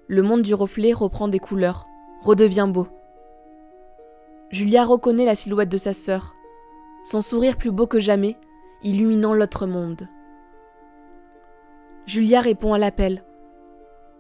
le 0.08 0.22
monde 0.22 0.42
du 0.42 0.52
reflet 0.52 0.92
reprend 0.92 1.28
des 1.28 1.38
couleurs, 1.38 1.86
redevient 2.22 2.68
beau. 2.68 2.88
Julia 4.50 4.84
reconnaît 4.84 5.24
la 5.24 5.34
silhouette 5.34 5.68
de 5.68 5.78
sa 5.78 5.92
sœur, 5.92 6.34
son 7.04 7.20
sourire 7.20 7.56
plus 7.56 7.70
beau 7.70 7.86
que 7.86 7.98
jamais, 7.98 8.36
illuminant 8.82 9.34
l'autre 9.34 9.66
monde. 9.66 10.08
Julia 12.06 12.40
répond 12.40 12.72
à 12.72 12.78
l'appel, 12.78 13.24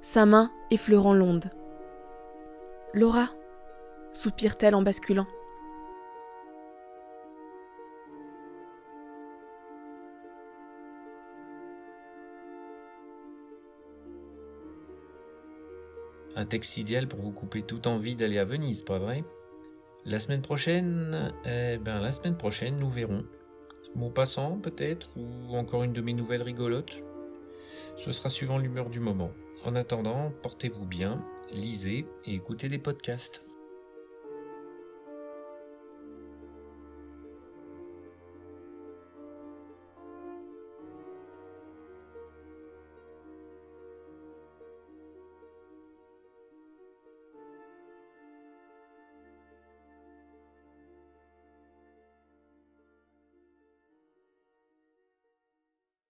sa 0.00 0.26
main 0.26 0.50
effleurant 0.70 1.14
l'onde. 1.14 1.50
Laura 2.94 3.26
soupire-t-elle 4.12 4.74
en 4.74 4.82
basculant. 4.82 5.26
Un 16.34 16.46
texte 16.46 16.78
idéal 16.78 17.08
pour 17.08 17.20
vous 17.20 17.30
couper 17.30 17.62
toute 17.62 17.86
envie 17.86 18.16
d'aller 18.16 18.38
à 18.38 18.44
Venise, 18.44 18.82
pas 18.82 18.98
vrai? 18.98 19.22
La 20.04 20.18
semaine 20.18 20.42
prochaine, 20.42 21.32
eh 21.44 21.78
ben 21.78 22.00
la 22.00 22.10
semaine 22.10 22.36
prochaine, 22.36 22.76
nous 22.76 22.90
verrons. 22.90 23.24
Mot 23.94 24.10
passant 24.10 24.58
peut-être, 24.58 25.10
ou 25.16 25.56
encore 25.56 25.84
une 25.84 25.92
de 25.92 26.00
mes 26.00 26.12
nouvelles 26.12 26.42
rigolotes. 26.42 27.04
Ce 27.96 28.10
sera 28.10 28.28
suivant 28.28 28.58
l'humeur 28.58 28.88
du 28.88 28.98
moment. 28.98 29.30
En 29.64 29.76
attendant, 29.76 30.32
portez-vous 30.42 30.86
bien, 30.86 31.24
lisez 31.52 32.04
et 32.26 32.34
écoutez 32.34 32.68
des 32.68 32.78
podcasts. 32.78 33.44